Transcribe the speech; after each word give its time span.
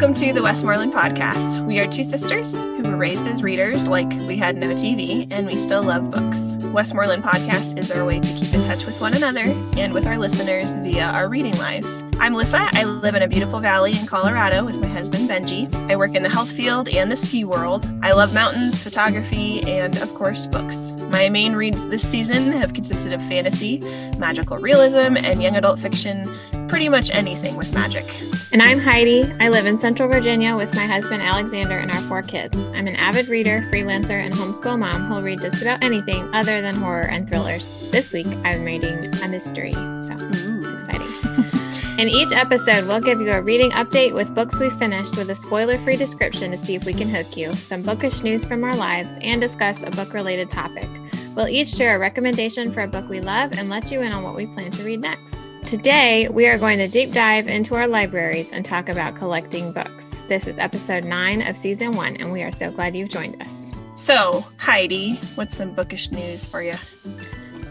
Welcome 0.00 0.14
to 0.14 0.32
the 0.32 0.42
Westmoreland 0.42 0.94
Podcast. 0.94 1.62
We 1.66 1.78
are 1.78 1.86
two 1.86 2.04
sisters 2.04 2.54
who 2.54 2.84
were 2.84 2.96
raised 2.96 3.28
as 3.28 3.42
readers 3.42 3.86
like 3.86 4.08
we 4.26 4.38
had 4.38 4.56
no 4.56 4.68
TV, 4.68 5.28
and 5.30 5.46
we 5.46 5.58
still 5.58 5.82
love 5.82 6.10
books. 6.10 6.54
Westmoreland 6.72 7.22
Podcast 7.22 7.76
is 7.76 7.90
our 7.90 8.06
way 8.06 8.18
to 8.18 8.32
keep 8.32 8.54
in 8.54 8.64
touch 8.64 8.86
with 8.86 8.98
one 8.98 9.12
another 9.12 9.42
and 9.76 9.92
with 9.92 10.06
our 10.06 10.16
listeners 10.16 10.72
via 10.72 11.04
our 11.04 11.28
reading 11.28 11.54
lives. 11.58 12.02
I'm 12.18 12.32
Lissa. 12.32 12.70
I 12.72 12.84
live 12.84 13.14
in 13.14 13.20
a 13.20 13.28
beautiful 13.28 13.60
valley 13.60 13.92
in 13.92 14.06
Colorado 14.06 14.64
with 14.64 14.80
my 14.80 14.86
husband 14.86 15.28
Benji. 15.28 15.70
I 15.90 15.96
work 15.96 16.14
in 16.14 16.22
the 16.22 16.30
health 16.30 16.50
field 16.50 16.88
and 16.88 17.12
the 17.12 17.16
ski 17.16 17.44
world. 17.44 17.86
I 18.02 18.12
love 18.12 18.32
mountains, 18.32 18.82
photography, 18.82 19.60
and 19.64 19.98
of 19.98 20.14
course, 20.14 20.46
books. 20.46 20.92
My 21.10 21.28
main 21.28 21.52
reads 21.52 21.86
this 21.88 22.08
season 22.08 22.52
have 22.52 22.72
consisted 22.72 23.12
of 23.12 23.22
fantasy, 23.28 23.80
magical 24.16 24.56
realism, 24.56 25.18
and 25.18 25.42
young 25.42 25.56
adult 25.56 25.78
fiction 25.78 26.26
pretty 26.68 26.88
much 26.88 27.10
anything 27.10 27.54
with 27.54 27.74
magic. 27.74 28.06
And 28.52 28.60
I'm 28.60 28.80
Heidi. 28.80 29.32
I 29.38 29.48
live 29.48 29.66
in 29.66 29.78
Central 29.78 30.08
Virginia 30.08 30.56
with 30.56 30.74
my 30.74 30.84
husband 30.84 31.22
Alexander 31.22 31.78
and 31.78 31.88
our 31.88 32.00
four 32.02 32.20
kids. 32.20 32.56
I'm 32.74 32.88
an 32.88 32.96
avid 32.96 33.28
reader, 33.28 33.60
freelancer, 33.72 34.10
and 34.10 34.34
homeschool 34.34 34.76
mom 34.76 35.06
who'll 35.06 35.22
read 35.22 35.40
just 35.40 35.62
about 35.62 35.84
anything 35.84 36.28
other 36.34 36.60
than 36.60 36.74
horror 36.74 37.06
and 37.06 37.28
thrillers. 37.28 37.70
This 37.92 38.12
week, 38.12 38.26
I'm 38.42 38.64
reading 38.64 39.04
a 39.22 39.28
mystery, 39.28 39.72
so 39.72 40.16
it's 40.18 40.66
exciting. 40.66 42.00
In 42.00 42.08
each 42.08 42.32
episode, 42.32 42.88
we'll 42.88 43.00
give 43.00 43.20
you 43.20 43.30
a 43.30 43.40
reading 43.40 43.70
update 43.70 44.14
with 44.14 44.34
books 44.34 44.58
we 44.58 44.68
finished 44.70 45.16
with 45.16 45.30
a 45.30 45.34
spoiler 45.36 45.78
free 45.78 45.96
description 45.96 46.50
to 46.50 46.56
see 46.56 46.74
if 46.74 46.84
we 46.84 46.92
can 46.92 47.08
hook 47.08 47.36
you, 47.36 47.54
some 47.54 47.82
bookish 47.82 48.24
news 48.24 48.44
from 48.44 48.64
our 48.64 48.74
lives, 48.74 49.16
and 49.20 49.40
discuss 49.40 49.80
a 49.84 49.92
book 49.92 50.12
related 50.12 50.50
topic. 50.50 50.88
We'll 51.36 51.46
each 51.46 51.68
share 51.68 51.94
a 51.94 52.00
recommendation 52.00 52.72
for 52.72 52.80
a 52.80 52.88
book 52.88 53.08
we 53.08 53.20
love 53.20 53.52
and 53.52 53.70
let 53.70 53.92
you 53.92 54.00
in 54.00 54.12
on 54.12 54.24
what 54.24 54.34
we 54.34 54.46
plan 54.46 54.72
to 54.72 54.82
read 54.82 55.02
next. 55.02 55.49
Today, 55.66 56.28
we 56.28 56.48
are 56.48 56.58
going 56.58 56.78
to 56.78 56.88
deep 56.88 57.12
dive 57.12 57.46
into 57.46 57.76
our 57.76 57.86
libraries 57.86 58.50
and 58.50 58.64
talk 58.64 58.88
about 58.88 59.14
collecting 59.14 59.72
books. 59.72 60.20
This 60.28 60.48
is 60.48 60.58
episode 60.58 61.04
nine 61.04 61.42
of 61.42 61.56
season 61.56 61.94
one, 61.94 62.16
and 62.16 62.32
we 62.32 62.42
are 62.42 62.50
so 62.50 62.72
glad 62.72 62.96
you've 62.96 63.08
joined 63.08 63.40
us. 63.40 63.70
So, 63.94 64.44
Heidi, 64.58 65.14
what's 65.36 65.56
some 65.56 65.74
bookish 65.74 66.10
news 66.10 66.44
for 66.44 66.62
you? 66.62 66.74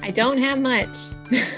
I 0.02 0.12
don't 0.12 0.38
have 0.38 0.60
much 0.60 0.98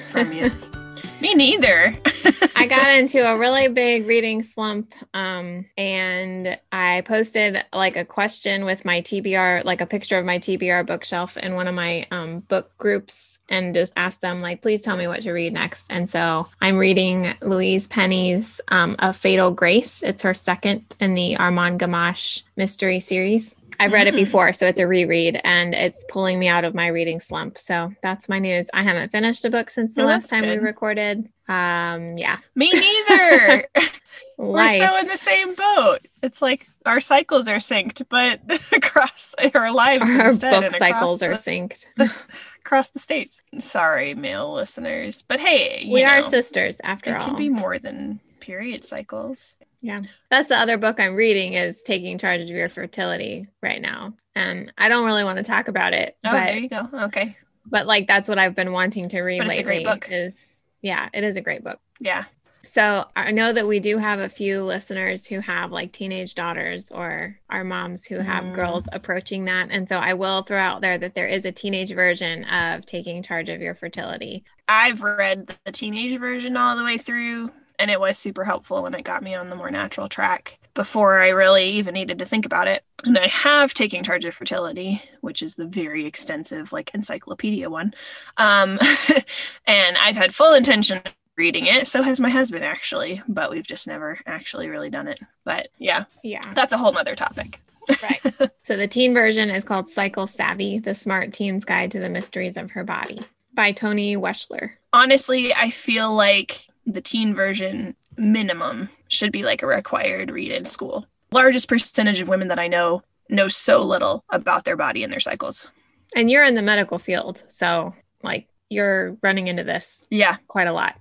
from 0.09 0.33
you. 0.33 0.51
Me 1.21 1.35
neither. 1.35 1.95
I 2.55 2.66
got 2.66 2.97
into 2.97 3.19
a 3.19 3.38
really 3.38 3.67
big 3.67 4.07
reading 4.07 4.41
slump 4.41 4.95
um, 5.13 5.66
and 5.77 6.59
I 6.71 7.01
posted 7.01 7.63
like 7.71 7.95
a 7.95 8.05
question 8.05 8.66
with 8.66 8.85
my 8.85 9.01
TBR, 9.01 9.63
like 9.63 9.81
a 9.81 9.85
picture 9.85 10.17
of 10.17 10.25
my 10.25 10.39
TBR 10.39 10.88
bookshelf 10.88 11.38
in 11.38 11.53
one 11.53 11.67
of 11.67 11.75
my 11.75 12.07
um, 12.09 12.39
book 12.39 12.75
groups 12.79 13.30
and 13.52 13.75
just 13.75 13.94
ask 13.95 14.19
them 14.21 14.41
like 14.41 14.61
please 14.61 14.81
tell 14.81 14.97
me 14.97 15.07
what 15.07 15.21
to 15.21 15.31
read 15.31 15.53
next 15.53 15.91
and 15.91 16.09
so 16.09 16.47
i'm 16.61 16.77
reading 16.77 17.33
louise 17.41 17.88
penny's 17.88 18.59
um, 18.69 18.95
a 18.99 19.13
fatal 19.13 19.52
grace 19.52 20.02
it's 20.02 20.23
her 20.23 20.33
second 20.33 20.83
in 20.99 21.13
the 21.13 21.38
armand 21.38 21.79
gamache 21.79 22.44
mystery 22.55 22.99
series 22.99 23.55
I've 23.79 23.94
read 23.94 24.05
it 24.05 24.13
mm. 24.13 24.17
before, 24.17 24.53
so 24.53 24.67
it's 24.67 24.79
a 24.79 24.85
reread 24.85 25.41
and 25.44 25.73
it's 25.73 26.05
pulling 26.07 26.38
me 26.38 26.47
out 26.47 26.66
of 26.66 26.75
my 26.75 26.85
reading 26.85 27.19
slump. 27.19 27.57
So 27.57 27.91
that's 28.03 28.29
my 28.29 28.38
news. 28.38 28.69
I 28.75 28.83
haven't 28.83 29.11
finished 29.11 29.44
a 29.44 29.49
book 29.49 29.72
since 29.72 29.95
the 29.95 30.03
last 30.03 30.29
time 30.29 30.44
good. 30.44 30.59
we 30.59 30.66
recorded. 30.67 31.27
Um, 31.47 32.16
yeah. 32.16 32.38
Me 32.53 32.72
neither. 32.72 33.67
We're 34.38 34.77
so 34.77 34.99
in 34.99 35.07
the 35.07 35.17
same 35.17 35.55
boat. 35.55 35.99
It's 36.22 36.44
like 36.44 36.69
our 36.85 37.01
cycles 37.01 37.47
are 37.47 37.57
synced, 37.57 38.05
but 38.09 38.41
across 38.71 39.35
our 39.53 39.71
lives, 39.71 40.09
our 40.09 40.33
book 40.33 40.71
cycles 40.71 41.21
are 41.21 41.31
synced 41.31 41.85
across 42.59 42.89
the 42.91 42.99
states. 42.99 43.41
Sorry, 43.59 44.13
male 44.13 44.53
listeners, 44.53 45.23
but 45.27 45.39
hey, 45.39 45.88
we 45.91 46.03
know, 46.03 46.09
are 46.09 46.23
sisters 46.23 46.77
after 46.83 47.11
it 47.11 47.17
all. 47.17 47.21
It 47.21 47.25
can 47.25 47.35
be 47.35 47.49
more 47.49 47.79
than 47.79 48.19
period 48.39 48.83
cycles. 48.83 49.57
Yeah. 49.81 50.01
That's 50.29 50.47
the 50.47 50.57
other 50.57 50.78
book 50.78 51.00
I'm 51.00 51.16
reading 51.16 51.53
is 51.53 51.81
Taking 51.81 52.17
Charge 52.17 52.41
of 52.41 52.50
Your 52.50 52.69
Fertility 52.69 53.47
right 53.61 53.81
now. 53.81 54.13
And 54.35 54.72
I 54.77 54.89
don't 54.89 55.06
really 55.06 55.23
want 55.23 55.38
to 55.38 55.44
talk 55.44 55.67
about 55.67 55.94
it. 55.94 56.16
Oh, 56.23 56.31
but, 56.31 56.45
there 56.45 56.57
you 56.57 56.69
go. 56.69 56.89
Okay. 56.94 57.35
But 57.66 57.88
like 57.88 58.07
that's 58.07 58.29
what 58.29 58.39
I've 58.39 58.56
been 58.56 58.72
wanting 58.72 59.09
to 59.09 59.22
read 59.22 59.39
but 59.39 59.47
lately. 59.47 59.85
Is 60.09 60.56
yeah, 60.81 61.09
it 61.13 61.23
is 61.23 61.35
a 61.35 61.41
great 61.41 61.63
book. 61.63 61.79
Yeah. 62.00 62.25
So 62.63 63.05
I 63.16 63.31
know 63.31 63.53
that 63.53 63.67
we 63.67 63.79
do 63.79 63.97
have 63.97 64.19
a 64.19 64.29
few 64.29 64.63
listeners 64.63 65.27
who 65.27 65.39
have 65.39 65.72
like 65.72 65.91
teenage 65.91 66.35
daughters 66.35 66.91
or 66.91 67.38
our 67.49 67.63
moms 67.63 68.05
who 68.05 68.19
have 68.19 68.44
mm. 68.44 68.55
girls 68.55 68.88
approaching 68.91 69.45
that. 69.45 69.69
And 69.72 69.89
so 69.89 69.97
I 69.97 70.13
will 70.13 70.44
throw 70.44 70.59
out 70.59 70.81
there 70.81 70.97
that 70.97 71.16
there 71.16 71.27
is 71.27 71.45
a 71.45 71.51
teenage 71.51 71.94
version 71.94 72.44
of 72.45 72.85
taking 72.85 73.23
charge 73.23 73.50
of 73.50 73.61
your 73.61 73.75
fertility. 73.75 74.44
I've 74.67 75.01
read 75.01 75.55
the 75.66 75.71
teenage 75.71 76.19
version 76.19 76.55
all 76.55 76.77
the 76.77 76.83
way 76.83 76.97
through 76.97 77.51
and 77.79 77.89
it 77.89 78.00
was 78.00 78.17
super 78.17 78.44
helpful 78.44 78.85
and 78.85 78.95
it 78.95 79.03
got 79.03 79.23
me 79.23 79.33
on 79.33 79.50
the 79.50 79.55
more 79.55 79.71
natural 79.71 80.07
track 80.07 80.59
before 80.73 81.19
I 81.19 81.29
really 81.29 81.66
even 81.71 81.95
needed 81.95 82.19
to 82.19 82.25
think 82.25 82.45
about 82.45 82.67
it. 82.67 82.83
And 83.03 83.17
I 83.17 83.27
have 83.27 83.73
taken 83.73 84.03
charge 84.03 84.23
of 84.25 84.35
fertility, 84.35 85.01
which 85.21 85.41
is 85.41 85.55
the 85.55 85.66
very 85.66 86.05
extensive 86.05 86.71
like 86.71 86.94
encyclopedia 86.94 87.69
one. 87.69 87.94
Um, 88.38 88.79
and 89.66 89.97
I've 89.97 90.16
had 90.16 90.33
full 90.33 90.53
intention 90.53 91.01
reading 91.41 91.66
it. 91.66 91.88
So 91.88 92.03
has 92.03 92.19
my 92.19 92.29
husband 92.29 92.63
actually, 92.63 93.19
but 93.28 93.50
we've 93.50 93.66
just 93.66 93.88
never 93.88 94.19
actually 94.28 94.69
really 94.69 94.91
done 94.91 95.07
it. 95.07 95.19
But 95.44 95.69
yeah, 95.79 96.03
yeah, 96.24 96.53
that's 96.53 96.72
a 96.72 96.78
whole 96.78 96.94
nother 96.94 97.16
topic. 97.16 97.59
right. 98.03 98.52
So 98.63 98.78
the 98.78 98.88
teen 98.88 99.13
version 99.16 99.50
is 99.50 99.63
called 99.63 99.90
Cycle 99.90 100.28
Savvy: 100.28 100.78
The 100.78 100.94
Smart 100.94 101.34
Teen's 101.34 101.66
Guide 101.66 101.91
to 101.91 102.00
the 102.00 102.09
Mysteries 102.09 102.56
of 102.56 102.72
Her 102.72 102.84
Body 102.84 103.22
by 103.53 103.72
Toni 103.72 104.16
Weschler. 104.16 104.74
Honestly, 104.94 105.51
I 105.53 105.72
feel 105.72 106.13
like 106.13 106.68
the 106.85 107.01
teen 107.01 107.34
version 107.34 107.96
minimum 108.18 108.90
should 109.07 109.31
be 109.31 109.44
like 109.44 109.63
a 109.63 109.68
required 109.68 110.30
read 110.30 110.51
in 110.51 110.66
school. 110.66 111.07
Largest 111.31 111.68
percentage 111.68 112.22
of 112.22 112.28
women 112.28 112.50
that 112.50 112.59
I 112.59 112.68
know 112.68 113.01
know 113.30 113.47
so 113.47 113.81
little 113.81 114.24
about 114.30 114.63
their 114.63 114.78
body 114.78 115.03
and 115.03 115.12
their 115.12 115.19
cycles. 115.19 115.68
And 116.16 116.30
you're 116.30 116.46
in 116.46 116.56
the 116.56 116.62
medical 116.62 117.00
field, 117.00 117.41
so 117.50 117.96
like 118.22 118.47
you're 118.71 119.17
running 119.21 119.47
into 119.47 119.63
this 119.63 120.05
yeah 120.09 120.37
quite 120.47 120.67
a 120.67 120.73
lot. 120.73 120.95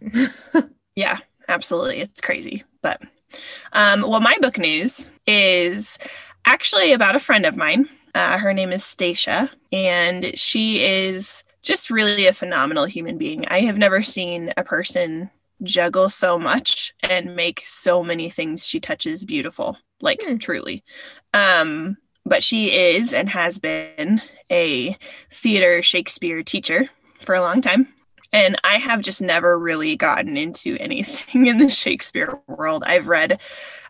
yeah, 0.97 1.19
absolutely. 1.49 2.01
It's 2.01 2.21
crazy. 2.21 2.65
But 2.83 3.01
um 3.73 4.03
well 4.03 4.21
my 4.21 4.37
book 4.41 4.59
news 4.59 5.09
is 5.27 5.99
actually 6.47 6.93
about 6.93 7.17
a 7.17 7.21
friend 7.21 7.47
of 7.47 7.57
mine. 7.57 7.89
Uh, 8.13 8.39
her 8.39 8.53
name 8.53 8.73
is 8.73 8.85
Stacia 8.85 9.49
and 9.71 10.37
she 10.37 10.85
is 10.85 11.45
just 11.63 11.91
really 11.91 12.27
a 12.27 12.33
phenomenal 12.33 12.87
human 12.87 13.19
being. 13.19 13.47
I 13.47 13.61
have 13.61 13.79
never 13.79 14.03
seen 14.03 14.53
a 14.57 14.65
person 14.65 15.31
juggle 15.63 16.09
so 16.09 16.39
much 16.39 16.95
and 17.03 17.37
make 17.37 17.63
so 17.65 18.03
many 18.03 18.31
things 18.31 18.67
she 18.67 18.81
touches 18.81 19.25
beautiful 19.25 19.77
like 20.01 20.23
hmm. 20.23 20.37
truly 20.37 20.83
um 21.35 21.97
but 22.25 22.43
she 22.43 22.73
is 22.73 23.13
and 23.13 23.29
has 23.29 23.59
been 23.59 24.23
a 24.51 24.97
theater 25.31 25.83
shakespeare 25.83 26.43
teacher 26.43 26.89
for 27.21 27.35
a 27.35 27.41
long 27.41 27.61
time. 27.61 27.89
And 28.33 28.57
i 28.63 28.77
have 28.77 29.03
just 29.03 29.21
never 29.21 29.59
really 29.59 29.97
gotten 29.97 30.37
into 30.37 30.77
anything 30.79 31.47
in 31.51 31.59
the 31.59 31.71
shakespeare 31.71 32.39
world. 32.47 32.85
I've 32.87 33.09
read 33.09 33.41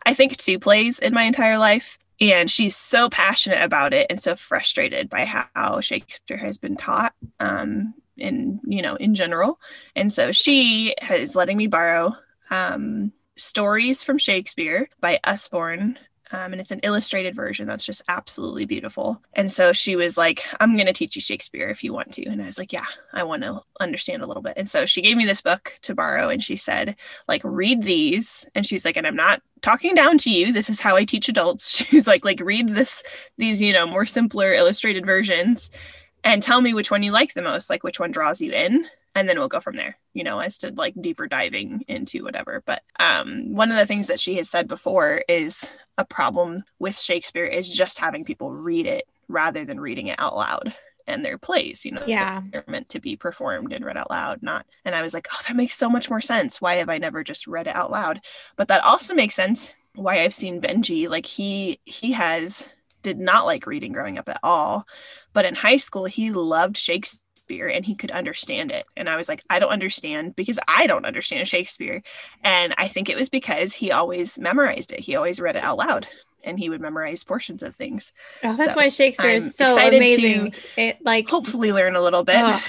i 0.07 0.15
think 0.15 0.37
two 0.37 0.59
plays 0.59 0.99
in 0.99 1.13
my 1.13 1.25
entire 1.25 1.59
life 1.59 1.99
and 2.21 2.51
she's 2.51 2.77
so 2.77 3.09
passionate 3.09 3.63
about 3.63 3.95
it 3.95 4.07
and 4.11 4.21
so 4.21 4.35
frustrated 4.35 5.09
by 5.09 5.25
how 5.25 5.81
shakespeare 5.81 6.37
has 6.37 6.59
been 6.59 6.77
taught 6.77 7.15
um, 7.41 7.95
in 8.17 8.61
you 8.65 8.83
know 8.83 8.97
in 8.97 9.15
general. 9.15 9.59
And 9.97 10.13
so 10.13 10.31
she 10.33 10.95
is 11.11 11.35
letting 11.35 11.57
me 11.57 11.67
borrow 11.67 12.15
um, 12.51 13.13
stories 13.37 14.05
from 14.05 14.19
shakespeare 14.19 14.89
by 15.01 15.19
usborne 15.25 15.99
um, 16.33 16.53
and 16.53 16.61
it's 16.61 16.71
an 16.71 16.81
illustrated 16.81 17.35
version 17.35 17.67
that's 17.67 17.85
just 17.85 18.03
absolutely 18.09 18.65
beautiful. 18.65 19.21
And 19.33 19.51
so 19.51 19.73
she 19.73 19.97
was 19.97 20.17
like, 20.17 20.45
I'm 20.61 20.75
going 20.75 20.87
to 20.87 20.93
teach 20.93 21.17
you 21.17 21.21
Shakespeare 21.21 21.69
if 21.69 21.83
you 21.83 21.93
want 21.93 22.13
to. 22.13 22.27
And 22.27 22.41
I 22.41 22.47
was 22.47 22.59
like, 22.59 22.73
Yeah, 22.73 22.87
I 23.13 23.23
want 23.25 23.43
to 23.43 23.61
understand 23.81 24.23
a 24.23 24.27
little 24.27 24.43
bit. 24.43 24.55
And 24.57 24.69
so 24.69 24.87
she 24.87 25.03
gave 25.03 25.17
me 25.17 25.27
this 25.27 25.43
book 25.43 25.79
to 25.83 25.95
borrow 25.95 26.29
and 26.29 26.43
she 26.43 26.57
said, 26.57 26.97
like, 27.27 27.43
read 27.45 27.83
these. 27.83 28.47
And 28.55 28.65
she's 28.65 28.85
like, 28.85 28.97
and 28.97 29.07
I'm 29.07 29.17
not 29.17 29.43
talking 29.63 29.95
down 29.95 30.19
to 30.19 30.31
you. 30.31 30.53
This 30.53 30.71
is 30.71 30.81
how 30.81 30.97
I 30.97 31.05
teach 31.05 31.29
adults. 31.29 31.77
She's 31.91 32.07
like, 32.07 32.25
like, 32.25 32.41
read 32.41 32.71
this, 32.71 33.03
these, 33.37 33.61
you 33.61 33.73
know, 33.73 33.87
more 33.87 34.07
simpler 34.07 34.53
illustrated 34.53 35.05
versions 35.05 35.71
and 36.25 36.43
tell 36.43 36.61
me 36.61 36.75
which 36.75 36.91
one 36.91 37.03
you 37.03 37.13
like 37.13 37.35
the 37.35 37.43
most, 37.43 37.71
like 37.71 37.83
which 37.83 38.01
one 38.01 38.11
draws 38.11 38.41
you 38.41 38.53
in, 38.53 38.87
and 39.21 39.29
then 39.29 39.39
we'll 39.39 39.49
go 39.49 39.61
from 39.61 39.77
there, 39.77 39.99
you 40.15 40.25
know, 40.25 40.41
as 40.41 40.57
to 40.59 40.73
like 40.75 40.95
deeper 40.99 41.27
diving 41.27 41.85
into 41.89 42.25
whatever. 42.25 42.63
But 42.65 42.83
um, 42.99 43.55
one 43.55 43.71
of 43.71 43.77
the 43.77 43.85
things 43.85 44.07
that 44.07 44.19
she 44.19 44.37
has 44.37 44.49
said 44.49 44.67
before 44.67 45.23
is 45.29 45.69
a 45.99 46.07
problem 46.07 46.63
with 46.79 46.99
Shakespeare 46.99 47.45
is 47.45 47.71
just 47.71 47.99
having 47.99 48.25
people 48.25 48.51
read 48.51 48.87
it 48.87 49.05
rather 49.29 49.67
than 49.67 49.79
reading 49.79 50.07
it 50.07 50.19
out 50.19 50.35
loud 50.35 50.75
and 51.07 51.25
their 51.25 51.39
plays 51.39 51.85
you 51.85 51.93
know 51.93 52.03
yeah 52.07 52.43
they're 52.53 52.63
meant 52.69 52.89
to 52.89 53.01
be 53.01 53.17
performed 53.17 53.73
and 53.73 53.85
read 53.85 53.97
out 53.97 54.11
loud 54.11 54.43
not 54.43 54.67
and 54.85 54.95
i 54.95 55.03
was 55.03 55.15
like 55.15 55.27
oh 55.33 55.41
that 55.49 55.57
makes 55.57 55.75
so 55.75 55.89
much 55.89 56.11
more 56.11 56.21
sense 56.21 56.61
why 56.61 56.77
have 56.77 56.91
i 56.91 56.99
never 56.99 57.25
just 57.25 57.47
read 57.47 57.67
it 57.67 57.75
out 57.75 57.91
loud 57.91 58.21
but 58.57 58.69
that 58.69 58.85
also 58.85 59.15
makes 59.15 59.35
sense 59.35 59.73
why 59.95 60.23
i've 60.23 60.35
seen 60.35 60.61
benji 60.61 61.09
like 61.09 61.27
he 61.27 61.81
he 61.85 62.13
has 62.13 62.69
did 63.03 63.19
not 63.19 63.47
like 63.47 63.67
reading 63.67 63.93
growing 63.93 64.19
up 64.19 64.29
at 64.29 64.41
all. 64.43 64.87
But 65.33 65.45
in 65.45 65.55
high 65.55 65.77
school, 65.79 66.05
he 66.05 66.31
loved 66.31 66.77
Shakespeare 66.77 67.21
Shakespeare 67.51 67.69
and 67.69 67.85
he 67.85 67.95
could 67.95 68.11
understand 68.11 68.71
it. 68.71 68.87
And 68.97 69.09
I 69.09 69.17
was 69.17 69.29
like, 69.29 69.43
I 69.51 69.59
don't 69.59 69.73
understand 69.73 70.37
because 70.37 70.59
I 70.69 70.87
don't 70.87 71.05
understand 71.05 71.47
Shakespeare. 71.49 72.03
And 72.45 72.75
I 72.79 72.89
think 72.89 73.09
it 73.09 73.17
was 73.17 73.29
because 73.29 73.75
he 73.75 73.91
always 73.91 74.39
memorized 74.39 74.93
it. 74.93 75.01
He 75.01 75.17
always 75.17 75.41
read 75.41 75.57
it 75.57 75.65
out 75.65 75.79
loud 75.79 76.07
and 76.45 76.59
he 76.59 76.69
would 76.71 76.81
memorize 76.81 77.25
portions 77.25 77.63
of 77.63 77.75
things. 77.75 78.13
Oh, 78.43 78.57
that's 78.57 78.75
so 78.75 78.77
why 78.77 78.89
Shakespeare 78.89 79.31
is 79.31 79.57
so 79.57 79.77
amazing. 79.77 80.55
it 80.77 80.99
like 81.05 81.29
hopefully 81.29 81.73
learn 81.73 81.97
a 81.97 82.03
little 82.03 82.25
bit. 82.25 82.37
Oh. 82.39 82.63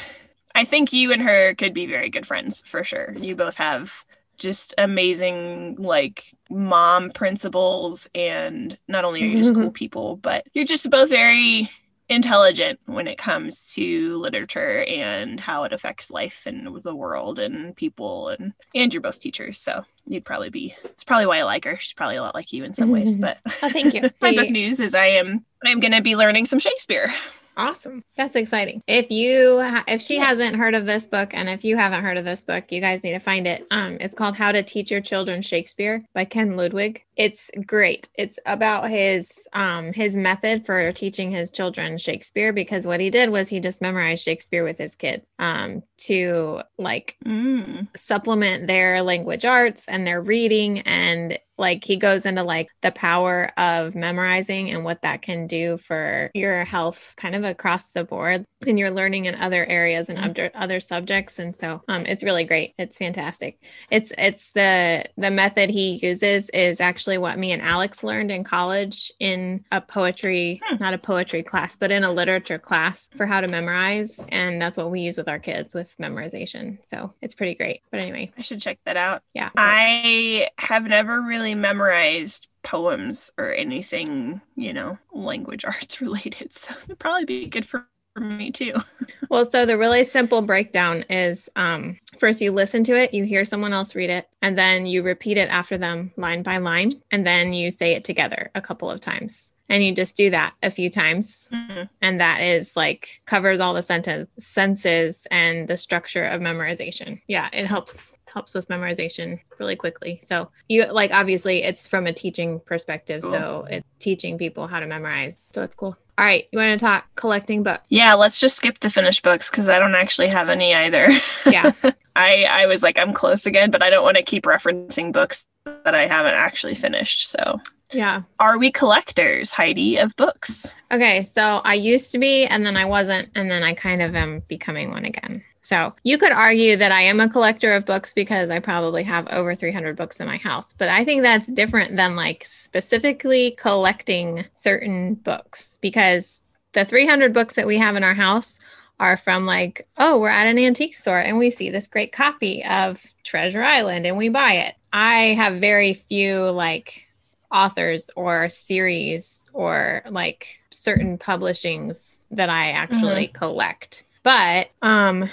I 0.53 0.65
think 0.65 0.91
you 0.91 1.13
and 1.13 1.21
her 1.21 1.53
could 1.55 1.73
be 1.73 1.85
very 1.85 2.09
good 2.09 2.27
friends 2.27 2.63
for 2.65 2.83
sure. 2.83 3.15
You 3.17 3.35
both 3.35 3.55
have 3.57 4.03
just 4.37 4.73
amazing 4.77 5.75
like 5.77 6.25
mom 6.49 7.11
principles 7.11 8.09
and 8.15 8.77
not 8.87 9.05
only 9.05 9.21
are 9.21 9.27
you 9.27 9.37
just 9.43 9.53
cool 9.53 9.71
people, 9.71 10.17
but 10.17 10.45
you're 10.53 10.65
just 10.65 10.89
both 10.89 11.09
very 11.09 11.69
intelligent 12.11 12.79
when 12.85 13.07
it 13.07 13.17
comes 13.17 13.71
to 13.73 14.17
literature 14.17 14.83
and 14.83 15.39
how 15.39 15.63
it 15.63 15.71
affects 15.71 16.11
life 16.11 16.43
and 16.45 16.83
the 16.83 16.93
world 16.93 17.39
and 17.39 17.75
people 17.75 18.27
and 18.27 18.53
and 18.75 18.93
you're 18.93 19.01
both 19.01 19.19
teachers 19.19 19.59
so 19.59 19.85
you'd 20.05 20.25
probably 20.25 20.49
be 20.49 20.75
it's 20.83 21.05
probably 21.05 21.25
why 21.25 21.39
i 21.39 21.43
like 21.43 21.63
her 21.63 21.77
she's 21.77 21.93
probably 21.93 22.17
a 22.17 22.21
lot 22.21 22.35
like 22.35 22.51
you 22.51 22.65
in 22.65 22.73
some 22.73 22.91
ways 22.91 23.15
but 23.15 23.37
oh, 23.45 23.69
thank 23.69 23.93
you 23.93 24.01
my 24.21 24.35
book 24.35 24.49
news 24.49 24.79
is 24.81 24.93
i 24.93 25.05
am 25.05 25.45
i'm 25.65 25.79
going 25.79 25.93
to 25.93 26.01
be 26.01 26.15
learning 26.15 26.45
some 26.45 26.59
shakespeare 26.59 27.11
Awesome. 27.57 28.03
That's 28.15 28.35
exciting. 28.35 28.81
If 28.87 29.11
you 29.11 29.59
ha- 29.59 29.83
if 29.87 30.01
she 30.01 30.15
yeah. 30.15 30.25
hasn't 30.25 30.55
heard 30.55 30.73
of 30.73 30.85
this 30.85 31.05
book 31.05 31.31
and 31.33 31.49
if 31.49 31.65
you 31.65 31.75
haven't 31.75 32.03
heard 32.03 32.17
of 32.17 32.23
this 32.23 32.43
book, 32.43 32.71
you 32.71 32.79
guys 32.79 33.03
need 33.03 33.11
to 33.11 33.19
find 33.19 33.45
it. 33.45 33.67
Um 33.71 33.97
it's 33.99 34.15
called 34.15 34.35
How 34.35 34.51
to 34.53 34.63
Teach 34.63 34.89
Your 34.89 35.01
Children 35.01 35.41
Shakespeare 35.41 36.01
by 36.13 36.25
Ken 36.25 36.55
Ludwig. 36.55 37.03
It's 37.21 37.51
great. 37.68 38.09
It's 38.18 38.39
about 38.47 38.89
his 38.89 39.29
um 39.53 39.94
his 39.94 40.15
method 40.15 40.65
for 40.65 40.91
teaching 40.91 41.29
his 41.29 41.51
children 41.51 42.00
Shakespeare 42.00 42.51
because 42.51 42.88
what 42.88 43.00
he 43.00 43.12
did 43.12 43.29
was 43.29 43.47
he 43.47 43.59
just 43.59 43.79
memorized 43.79 44.23
Shakespeare 44.23 44.63
with 44.63 44.79
his 44.79 44.95
kids 44.95 45.27
um 45.38 45.83
to 46.06 46.63
like 46.79 47.18
mm. 47.23 47.88
supplement 47.95 48.65
their 48.65 49.03
language 49.03 49.45
arts 49.45 49.85
and 49.88 50.07
their 50.07 50.19
reading. 50.19 50.79
And 50.79 51.38
like 51.57 51.83
he 51.83 51.95
goes 51.95 52.25
into 52.25 52.41
like 52.41 52.69
the 52.81 52.91
power 52.91 53.51
of 53.56 53.94
memorizing 53.94 54.71
and 54.71 54.83
what 54.83 55.03
that 55.03 55.21
can 55.21 55.45
do 55.45 55.77
for 55.77 56.31
your 56.33 56.65
health 56.65 57.13
kind 57.17 57.35
of 57.35 57.44
across 57.44 57.91
the 57.91 58.03
board. 58.03 58.47
And 58.65 58.79
you're 58.79 58.89
learning 58.89 59.25
in 59.25 59.35
other 59.35 59.63
areas 59.63 60.09
and 60.09 60.17
other 60.17 60.50
other 60.56 60.79
subjects. 60.79 61.38
And 61.38 61.57
so 61.59 61.83
um 61.88 62.07
it's 62.07 62.24
really 62.24 62.45
great. 62.45 62.74
It's 62.79 62.97
fantastic. 62.97 63.59
It's 63.91 64.12
it's 64.17 64.51
the 64.53 65.06
the 65.17 65.29
method 65.29 65.69
he 65.69 66.00
uses 66.01 66.50
is 66.50 66.81
actually 66.81 67.10
what 67.17 67.37
me 67.37 67.51
and 67.51 67.61
alex 67.61 68.03
learned 68.03 68.31
in 68.31 68.43
college 68.43 69.11
in 69.19 69.63
a 69.71 69.81
poetry 69.81 70.61
hmm. 70.65 70.77
not 70.79 70.93
a 70.93 70.97
poetry 70.97 71.43
class 71.43 71.75
but 71.75 71.91
in 71.91 72.03
a 72.03 72.11
literature 72.11 72.59
class 72.59 73.09
for 73.17 73.25
how 73.25 73.41
to 73.41 73.47
memorize 73.47 74.19
and 74.29 74.61
that's 74.61 74.77
what 74.77 74.89
we 74.89 75.01
use 75.01 75.17
with 75.17 75.27
our 75.27 75.39
kids 75.39 75.75
with 75.75 75.93
memorization 76.01 76.77
so 76.87 77.13
it's 77.21 77.35
pretty 77.35 77.55
great 77.55 77.81
but 77.91 77.99
anyway 77.99 78.31
i 78.37 78.41
should 78.41 78.61
check 78.61 78.79
that 78.85 78.97
out 78.97 79.21
yeah 79.33 79.49
i 79.57 80.47
have 80.57 80.85
never 80.85 81.21
really 81.21 81.41
really 81.41 81.55
memorized 81.55 82.47
poems 82.63 83.31
or 83.37 83.53
anything, 83.53 84.41
you 84.55 84.73
know, 84.73 84.97
language 85.11 85.65
arts 85.65 86.01
related. 86.01 86.53
So 86.53 86.75
it'd 86.83 86.99
probably 86.99 87.25
be 87.25 87.47
good 87.47 87.65
for, 87.65 87.87
for 88.13 88.21
me 88.21 88.51
too. 88.51 88.75
well, 89.29 89.49
so 89.49 89.65
the 89.65 89.77
really 89.77 90.03
simple 90.03 90.41
breakdown 90.41 91.03
is 91.09 91.49
um, 91.55 91.97
first 92.21 92.39
you 92.39 92.51
listen 92.51 92.83
to 92.85 92.94
it, 92.97 93.13
you 93.13 93.25
hear 93.25 93.44
someone 93.44 93.73
else 93.73 93.95
read 93.95 94.09
it, 94.09 94.29
and 94.41 94.57
then 94.57 94.85
you 94.85 95.03
repeat 95.03 95.38
it 95.38 95.50
after 95.50 95.77
them 95.77 96.13
line 96.15 96.44
by 96.44 96.57
line, 96.57 97.01
and 97.12 97.27
then 97.27 97.51
you 97.51 97.71
say 97.71 97.94
it 97.94 98.06
together 98.06 98.50
a 98.56 98.62
couple 98.62 98.89
of 98.89 99.01
times 99.01 99.50
and 99.69 99.85
you 99.85 99.95
just 99.95 100.18
do 100.18 100.29
that 100.29 100.53
a 100.62 100.69
few 100.69 100.89
times 100.89 101.47
mm-hmm. 101.50 101.83
and 102.01 102.19
that 102.19 102.41
is 102.41 102.75
like 102.75 103.21
covers 103.25 103.62
all 103.62 103.73
the 103.73 103.81
sentence 103.81 104.29
senses 104.38 105.25
and 105.31 105.69
the 105.69 105.77
structure 105.77 106.25
of 106.25 106.41
memorization 106.41 107.21
yeah 107.27 107.47
it 107.53 107.65
helps 107.65 108.13
helps 108.31 108.53
with 108.53 108.67
memorization 108.67 109.39
really 109.59 109.75
quickly. 109.75 110.21
So 110.24 110.50
you 110.67 110.85
like 110.85 111.12
obviously 111.12 111.63
it's 111.63 111.88
from 111.88 112.07
a 112.07 112.13
teaching 112.13 112.59
perspective. 112.62 113.21
Cool. 113.21 113.31
So 113.31 113.67
it's 113.69 113.88
teaching 114.00 114.38
people 114.38 114.67
how 114.67 114.79
to 114.79 114.88
memorize. 114.88 115.39
So 115.53 115.62
it's 115.63 115.75
cool. 115.75 115.97
All 116.17 116.25
right, 116.25 116.47
you 116.51 116.59
want 116.59 116.79
to 116.79 116.85
talk 116.85 117.07
collecting 117.15 117.63
books? 117.63 117.83
Yeah, 117.89 118.13
let's 118.13 118.39
just 118.39 118.57
skip 118.57 118.79
the 118.79 118.89
finished 118.89 119.24
books 119.24 119.50
because 119.50 119.67
I 119.67 119.79
don't 119.79 119.95
actually 119.95 120.27
have 120.27 120.50
any 120.50 120.74
either. 120.74 121.09
Yeah. 121.50 121.71
I 122.15 122.45
I 122.49 122.65
was 122.65 122.83
like 122.83 122.97
I'm 122.97 123.13
close 123.13 123.45
again, 123.45 123.71
but 123.71 123.83
I 123.83 123.89
don't 123.89 124.03
want 124.03 124.17
to 124.17 124.23
keep 124.23 124.43
referencing 124.43 125.11
books 125.11 125.45
that 125.65 125.95
I 125.95 126.07
haven't 126.07 126.33
actually 126.33 126.75
finished. 126.75 127.29
So 127.29 127.59
yeah. 127.93 128.23
Are 128.39 128.57
we 128.57 128.71
collectors, 128.71 129.51
Heidi, 129.51 129.97
of 129.97 130.15
books? 130.15 130.73
Okay, 130.91 131.23
so 131.23 131.61
I 131.63 131.73
used 131.73 132.11
to 132.11 132.17
be 132.17 132.45
and 132.45 132.65
then 132.65 132.77
I 132.77 132.85
wasn't, 132.85 133.29
and 133.35 133.51
then 133.51 133.63
I 133.63 133.73
kind 133.73 134.01
of 134.01 134.15
am 134.15 134.41
becoming 134.47 134.91
one 134.91 135.05
again. 135.05 135.43
So 135.61 135.93
you 136.03 136.17
could 136.17 136.31
argue 136.31 136.75
that 136.77 136.91
I 136.91 137.01
am 137.01 137.19
a 137.19 137.29
collector 137.29 137.73
of 137.73 137.85
books 137.85 138.13
because 138.13 138.49
I 138.49 138.59
probably 138.59 139.03
have 139.03 139.27
over 139.29 139.53
300 139.55 139.95
books 139.95 140.19
in 140.19 140.25
my 140.25 140.37
house. 140.37 140.73
But 140.73 140.89
I 140.89 141.05
think 141.05 141.21
that's 141.21 141.47
different 141.47 141.95
than 141.95 142.15
like 142.15 142.45
specifically 142.45 143.51
collecting 143.51 144.45
certain 144.55 145.15
books 145.15 145.77
because 145.81 146.41
the 146.73 146.83
300 146.83 147.33
books 147.33 147.55
that 147.55 147.67
we 147.67 147.77
have 147.77 147.95
in 147.95 148.03
our 148.03 148.13
house 148.13 148.59
are 149.01 149.18
from 149.18 149.48
like, 149.48 149.88
oh, 149.98 150.19
we're 150.19 150.30
at 150.30 150.45
an 150.45 150.59
antique 150.59 150.95
store 150.95 151.18
and 151.18 151.39
we 151.39 151.50
see 151.50 151.71
this 151.71 151.88
great 151.88 152.12
copy 152.12 152.63
of 152.63 153.03
Treasure 153.24 153.63
Island 153.63 154.06
and 154.06 154.15
we 154.15 154.30
buy 154.30 154.53
it. 154.53 154.75
I 154.94 155.33
have 155.33 155.56
very 155.56 155.95
few 155.95 156.38
like 156.51 157.07
authors 157.51 158.12
or 158.15 158.48
series 158.48 159.50
or 159.53 160.03
like 160.07 160.59
certain 160.69 161.18
publishings 161.18 162.18
that 162.30 162.50
I 162.50 162.69
actually 162.69 163.27
mm-hmm. 163.27 163.38
collect. 163.38 164.03
But 164.21 164.69
um 164.83 165.27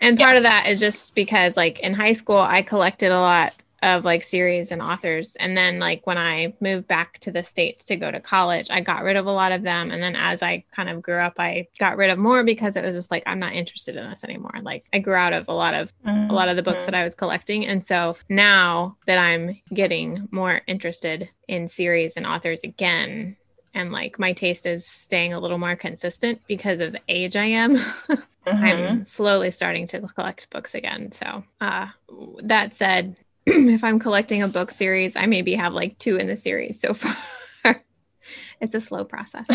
and 0.00 0.18
part 0.18 0.36
of 0.36 0.42
that 0.42 0.66
is 0.68 0.80
just 0.80 1.14
because 1.14 1.56
like 1.56 1.78
in 1.78 1.94
high 1.94 2.14
school 2.14 2.38
I 2.38 2.62
collected 2.62 3.12
a 3.12 3.20
lot 3.20 3.54
of 3.82 4.04
like 4.04 4.22
series 4.22 4.70
and 4.70 4.80
authors 4.80 5.36
and 5.36 5.56
then 5.56 5.78
like 5.78 6.06
when 6.06 6.16
I 6.16 6.54
moved 6.60 6.86
back 6.86 7.18
to 7.20 7.32
the 7.32 7.42
states 7.42 7.84
to 7.86 7.96
go 7.96 8.10
to 8.10 8.20
college 8.20 8.70
I 8.70 8.80
got 8.80 9.02
rid 9.02 9.16
of 9.16 9.26
a 9.26 9.32
lot 9.32 9.52
of 9.52 9.62
them 9.62 9.90
and 9.90 10.02
then 10.02 10.14
as 10.14 10.42
I 10.42 10.64
kind 10.74 10.88
of 10.88 11.02
grew 11.02 11.18
up 11.18 11.34
I 11.38 11.66
got 11.78 11.96
rid 11.96 12.10
of 12.10 12.18
more 12.18 12.44
because 12.44 12.76
it 12.76 12.84
was 12.84 12.94
just 12.94 13.10
like 13.10 13.24
I'm 13.26 13.40
not 13.40 13.54
interested 13.54 13.96
in 13.96 14.08
this 14.08 14.24
anymore 14.24 14.54
like 14.62 14.84
I 14.92 15.00
grew 15.00 15.14
out 15.14 15.32
of 15.32 15.46
a 15.48 15.54
lot 15.54 15.74
of 15.74 15.92
mm-hmm. 16.06 16.30
a 16.30 16.34
lot 16.34 16.48
of 16.48 16.56
the 16.56 16.62
books 16.62 16.84
that 16.84 16.94
I 16.94 17.02
was 17.02 17.14
collecting 17.14 17.66
and 17.66 17.84
so 17.84 18.16
now 18.28 18.96
that 19.06 19.18
I'm 19.18 19.60
getting 19.74 20.28
more 20.30 20.62
interested 20.66 21.28
in 21.48 21.68
series 21.68 22.16
and 22.16 22.26
authors 22.26 22.60
again 22.62 23.36
and 23.74 23.92
like 23.92 24.18
my 24.18 24.32
taste 24.32 24.66
is 24.66 24.86
staying 24.86 25.32
a 25.32 25.40
little 25.40 25.58
more 25.58 25.76
consistent 25.76 26.40
because 26.46 26.80
of 26.80 26.92
the 26.92 27.00
age 27.08 27.36
I 27.36 27.46
am. 27.46 27.76
mm-hmm. 27.76 28.50
I'm 28.50 29.04
slowly 29.04 29.50
starting 29.50 29.86
to 29.88 30.00
collect 30.00 30.50
books 30.50 30.74
again. 30.74 31.10
So, 31.12 31.44
uh, 31.60 31.88
that 32.42 32.74
said, 32.74 33.16
if 33.46 33.82
I'm 33.82 33.98
collecting 33.98 34.42
a 34.42 34.48
book 34.48 34.70
series, 34.70 35.16
I 35.16 35.26
maybe 35.26 35.54
have 35.54 35.72
like 35.72 35.98
two 35.98 36.16
in 36.16 36.26
the 36.28 36.36
series 36.36 36.80
so 36.80 36.94
far 36.94 37.16
it's 38.60 38.74
a 38.74 38.80
slow 38.80 39.04
process. 39.04 39.46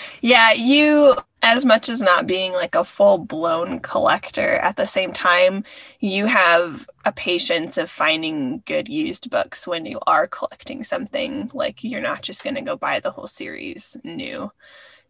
yeah, 0.20 0.52
you 0.52 1.16
as 1.42 1.64
much 1.64 1.88
as 1.88 2.00
not 2.00 2.26
being 2.26 2.52
like 2.52 2.74
a 2.74 2.84
full 2.84 3.18
blown 3.18 3.80
collector 3.80 4.56
at 4.56 4.76
the 4.76 4.86
same 4.86 5.12
time, 5.12 5.64
you 6.00 6.26
have 6.26 6.88
a 7.04 7.12
patience 7.12 7.78
of 7.78 7.90
finding 7.90 8.62
good 8.66 8.88
used 8.88 9.30
books 9.30 9.66
when 9.66 9.86
you 9.86 9.98
are 10.06 10.26
collecting 10.26 10.84
something. 10.84 11.50
Like 11.54 11.82
you're 11.82 12.00
not 12.02 12.22
just 12.22 12.44
going 12.44 12.56
to 12.56 12.62
go 12.62 12.76
buy 12.76 13.00
the 13.00 13.10
whole 13.10 13.26
series 13.26 13.96
new. 14.04 14.52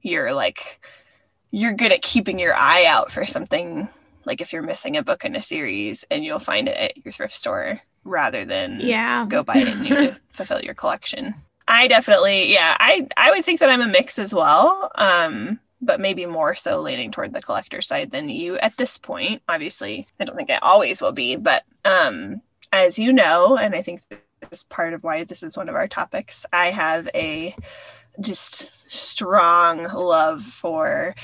You're 0.00 0.32
like 0.32 0.80
you're 1.50 1.72
good 1.72 1.92
at 1.92 2.02
keeping 2.02 2.38
your 2.38 2.54
eye 2.56 2.84
out 2.84 3.12
for 3.12 3.24
something 3.26 3.88
like 4.24 4.40
if 4.40 4.52
you're 4.52 4.62
missing 4.62 4.96
a 4.96 5.02
book 5.02 5.24
in 5.24 5.36
a 5.36 5.42
series 5.42 6.04
and 6.10 6.24
you'll 6.24 6.38
find 6.38 6.68
it 6.68 6.76
at 6.76 7.04
your 7.04 7.12
thrift 7.12 7.34
store 7.34 7.80
rather 8.04 8.44
than 8.44 8.78
yeah 8.80 9.26
go 9.28 9.42
buy 9.42 9.56
it 9.56 9.78
new 9.78 9.94
to 9.94 10.16
fulfill 10.32 10.60
your 10.60 10.74
collection. 10.74 11.34
I 11.66 11.88
definitely, 11.88 12.52
yeah, 12.52 12.76
I 12.78 13.08
I 13.16 13.30
would 13.30 13.44
think 13.44 13.60
that 13.60 13.70
I'm 13.70 13.80
a 13.80 13.88
mix 13.88 14.18
as 14.18 14.34
well. 14.34 14.90
Um, 14.94 15.60
but 15.80 16.00
maybe 16.00 16.26
more 16.26 16.54
so 16.54 16.80
leaning 16.80 17.10
toward 17.10 17.32
the 17.32 17.42
collector 17.42 17.82
side 17.82 18.10
than 18.10 18.28
you 18.28 18.56
at 18.58 18.76
this 18.76 18.98
point. 18.98 19.42
Obviously, 19.48 20.06
I 20.18 20.24
don't 20.24 20.36
think 20.36 20.50
I 20.50 20.56
always 20.56 21.02
will 21.02 21.12
be, 21.12 21.36
but 21.36 21.64
um, 21.84 22.40
as 22.72 22.98
you 22.98 23.12
know, 23.12 23.56
and 23.56 23.74
I 23.74 23.82
think 23.82 24.00
this 24.08 24.18
is 24.50 24.62
part 24.64 24.94
of 24.94 25.04
why 25.04 25.24
this 25.24 25.42
is 25.42 25.56
one 25.56 25.68
of 25.68 25.74
our 25.74 25.88
topics, 25.88 26.46
I 26.52 26.70
have 26.70 27.08
a 27.14 27.54
just 28.20 28.90
strong 28.90 29.84
love 29.84 30.42
for 30.42 31.14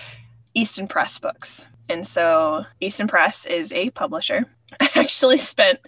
Easton 0.54 0.88
Press 0.88 1.18
books. 1.18 1.66
And 1.88 2.06
so 2.06 2.64
Easton 2.80 3.08
Press 3.08 3.46
is 3.46 3.72
a 3.72 3.90
publisher. 3.90 4.46
I 4.80 4.90
actually 4.94 5.38
spent 5.38 5.80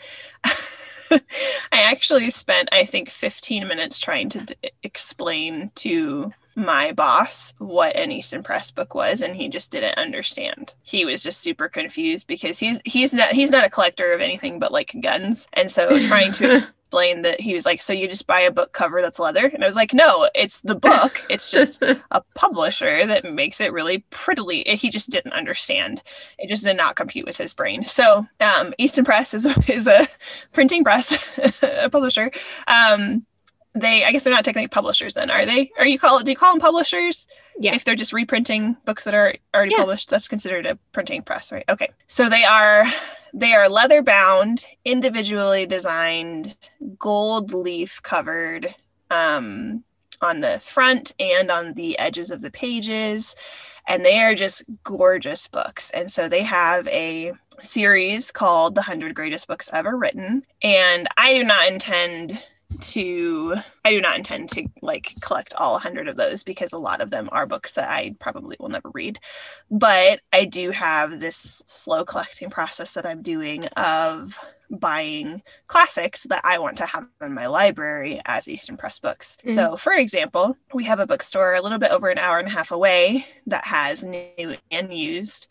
I 1.73 1.83
actually 1.83 2.31
spent, 2.31 2.69
I 2.73 2.85
think, 2.85 3.09
15 3.09 3.67
minutes 3.67 3.99
trying 3.99 4.29
to 4.31 4.41
d- 4.41 4.55
explain 4.83 5.71
to 5.77 6.33
my 6.55 6.93
boss 6.93 7.55
what 7.59 7.97
an 7.97 8.13
Easton 8.13 8.43
Press 8.43 8.71
book 8.71 8.95
was, 8.95 9.21
and 9.21 9.35
he 9.35 9.49
just 9.49 9.71
didn't 9.73 9.97
understand. 9.99 10.75
He 10.83 11.05
was 11.05 11.23
just 11.23 11.41
super 11.41 11.69
confused 11.69 12.27
because 12.27 12.59
he's 12.59 12.81
he's 12.85 13.13
not 13.13 13.33
he's 13.33 13.51
not 13.51 13.65
a 13.65 13.71
collector 13.71 14.13
of 14.13 14.21
anything 14.21 14.59
but 14.59 14.73
like 14.73 14.95
guns, 15.01 15.49
and 15.55 15.71
so 15.71 15.99
trying 16.07 16.33
to 16.33 16.51
ex- 16.51 16.67
explain 16.93 17.23
that 17.23 17.41
he 17.41 17.55
was 17.55 17.65
like, 17.65 17.81
So 17.81 17.95
you 17.95 18.07
just 18.07 18.27
buy 18.27 18.41
a 18.41 18.51
book 18.51 18.73
cover 18.73 19.01
that's 19.01 19.19
leather? 19.19 19.47
And 19.47 19.65
I 19.65 19.67
was 19.67 19.77
like, 19.77 19.95
No, 19.95 20.29
it's 20.35 20.61
the 20.61 20.75
book. 20.75 21.25
It's 21.31 21.51
just 21.51 21.83
a 22.11 22.23
publisher 22.35 23.07
that 23.07 23.25
makes 23.25 23.63
it 23.63 23.73
really 23.73 24.01
prettily. 24.11 24.63
He 24.67 24.91
just 24.91 25.09
didn't 25.09 25.33
understand. 25.33 26.03
It 26.39 26.49
just 26.51 26.65
did 26.65 26.77
not 26.77 26.97
compute 26.97 27.25
with 27.25 27.39
his 27.39 27.55
brain. 27.55 27.85
So 27.85 28.27
um, 28.41 28.75
Easton 28.77 29.07
Press 29.07 29.33
is, 29.33 29.47
is 29.71 29.87
a 29.87 30.07
printing 30.53 30.85
press, 30.85 31.39
a 31.63 31.89
publisher. 31.89 32.31
Um, 32.67 33.25
they 33.75 34.05
I 34.05 34.13
guess 34.13 34.25
they're 34.25 34.35
not 34.35 34.45
technically 34.45 34.69
publishers 34.69 35.15
then, 35.15 35.31
are 35.31 35.47
they? 35.47 35.71
Are 35.79 35.87
you 35.87 35.99
call 35.99 36.19
it 36.19 36.27
do 36.27 36.31
you 36.33 36.37
call 36.37 36.53
them 36.53 36.61
publishers? 36.61 37.27
Yeah. 37.59 37.75
If 37.75 37.87
they're 37.87 37.95
just 37.97 38.13
reprinting 38.13 38.77
books 38.85 39.05
that 39.05 39.15
are 39.15 39.35
already 39.55 39.71
Yeah. 39.73 39.79
published, 39.79 40.11
that's 40.11 40.29
considered 40.29 40.67
a 40.67 40.77
printing 40.93 41.23
press, 41.23 41.51
right? 41.51 41.65
Okay. 41.71 41.89
So 42.07 42.29
they 42.29 42.45
are 42.45 42.85
they 43.33 43.53
are 43.55 43.69
leather 43.69 44.03
bound, 44.03 44.65
individually 44.85 45.67
designed, 45.67 46.57
gold 46.99 47.53
leaf 47.53 48.03
covered 48.03 48.75
um 49.11 49.85
on 50.23 50.41
the 50.41 50.59
front 50.61 51.13
and 51.19 51.51
on 51.51 51.75
the 51.75 51.99
edges 51.99 52.31
of 52.31 52.41
the 52.41 52.51
pages. 52.51 53.35
And 53.89 54.05
they 54.05 54.21
are 54.21 54.35
just 54.35 54.63
gorgeous 54.85 55.49
books. 55.49 55.91
And 55.91 56.11
so 56.11 56.29
they 56.29 56.45
have 56.45 56.87
a 56.89 57.33
series 57.61 58.31
called 58.31 58.75
The 58.75 58.81
100 58.83 59.15
Greatest 59.15 59.49
Books 59.49 59.69
Ever 59.73 59.97
Written. 59.97 60.45
And 60.63 61.09
I 61.17 61.35
do 61.35 61.45
not 61.45 61.67
intend 61.67 62.45
to 62.81 63.57
I 63.85 63.91
do 63.91 64.01
not 64.01 64.17
intend 64.17 64.51
to 64.51 64.67
like 64.81 65.15
collect 65.21 65.55
all 65.55 65.73
100 65.73 66.09
of 66.09 66.17
those 66.17 66.45
because 66.45 66.73
a 66.73 66.79
lot 66.79 67.01
of 67.01 67.11
them 67.11 67.29
are 67.33 67.47
books 67.47 67.73
that 67.73 67.91
I 67.91 68.15
probably 68.19 68.57
will 68.59 68.69
never 68.69 68.91
read. 68.91 69.19
But 69.71 70.21
I 70.33 70.45
do 70.45 70.71
have 70.71 71.21
this 71.21 71.63
slow 71.67 72.05
collecting 72.05 72.51
process 72.51 72.93
that 72.93 73.07
I'm 73.07 73.23
doing 73.23 73.67
of 73.69 74.39
buying 74.71 75.43
classics 75.67 76.25
that 76.25 76.41
I 76.45 76.59
want 76.59 76.79
to 76.79 76.87
have 76.87 77.07
in 77.21 77.35
my 77.35 77.47
library 77.47 78.21
as 78.25 78.49
Easton 78.49 78.77
Press 78.77 78.99
books. 78.99 79.37
Mm. 79.47 79.55
So, 79.55 79.77
for 79.77 79.93
example, 79.93 80.57
we 80.73 80.85
have 80.85 80.99
a 80.99 81.07
bookstore 81.07 81.55
a 81.55 81.61
little 81.61 81.79
bit 81.79 81.91
over 81.91 82.09
an 82.09 82.19
hour 82.19 82.39
and 82.39 82.49
a 82.49 82.53
half 82.53 82.71
away 82.71 83.27
that 83.47 83.67
has 83.67 84.03
new 84.03 84.57
and 84.71 84.95
used 84.95 85.49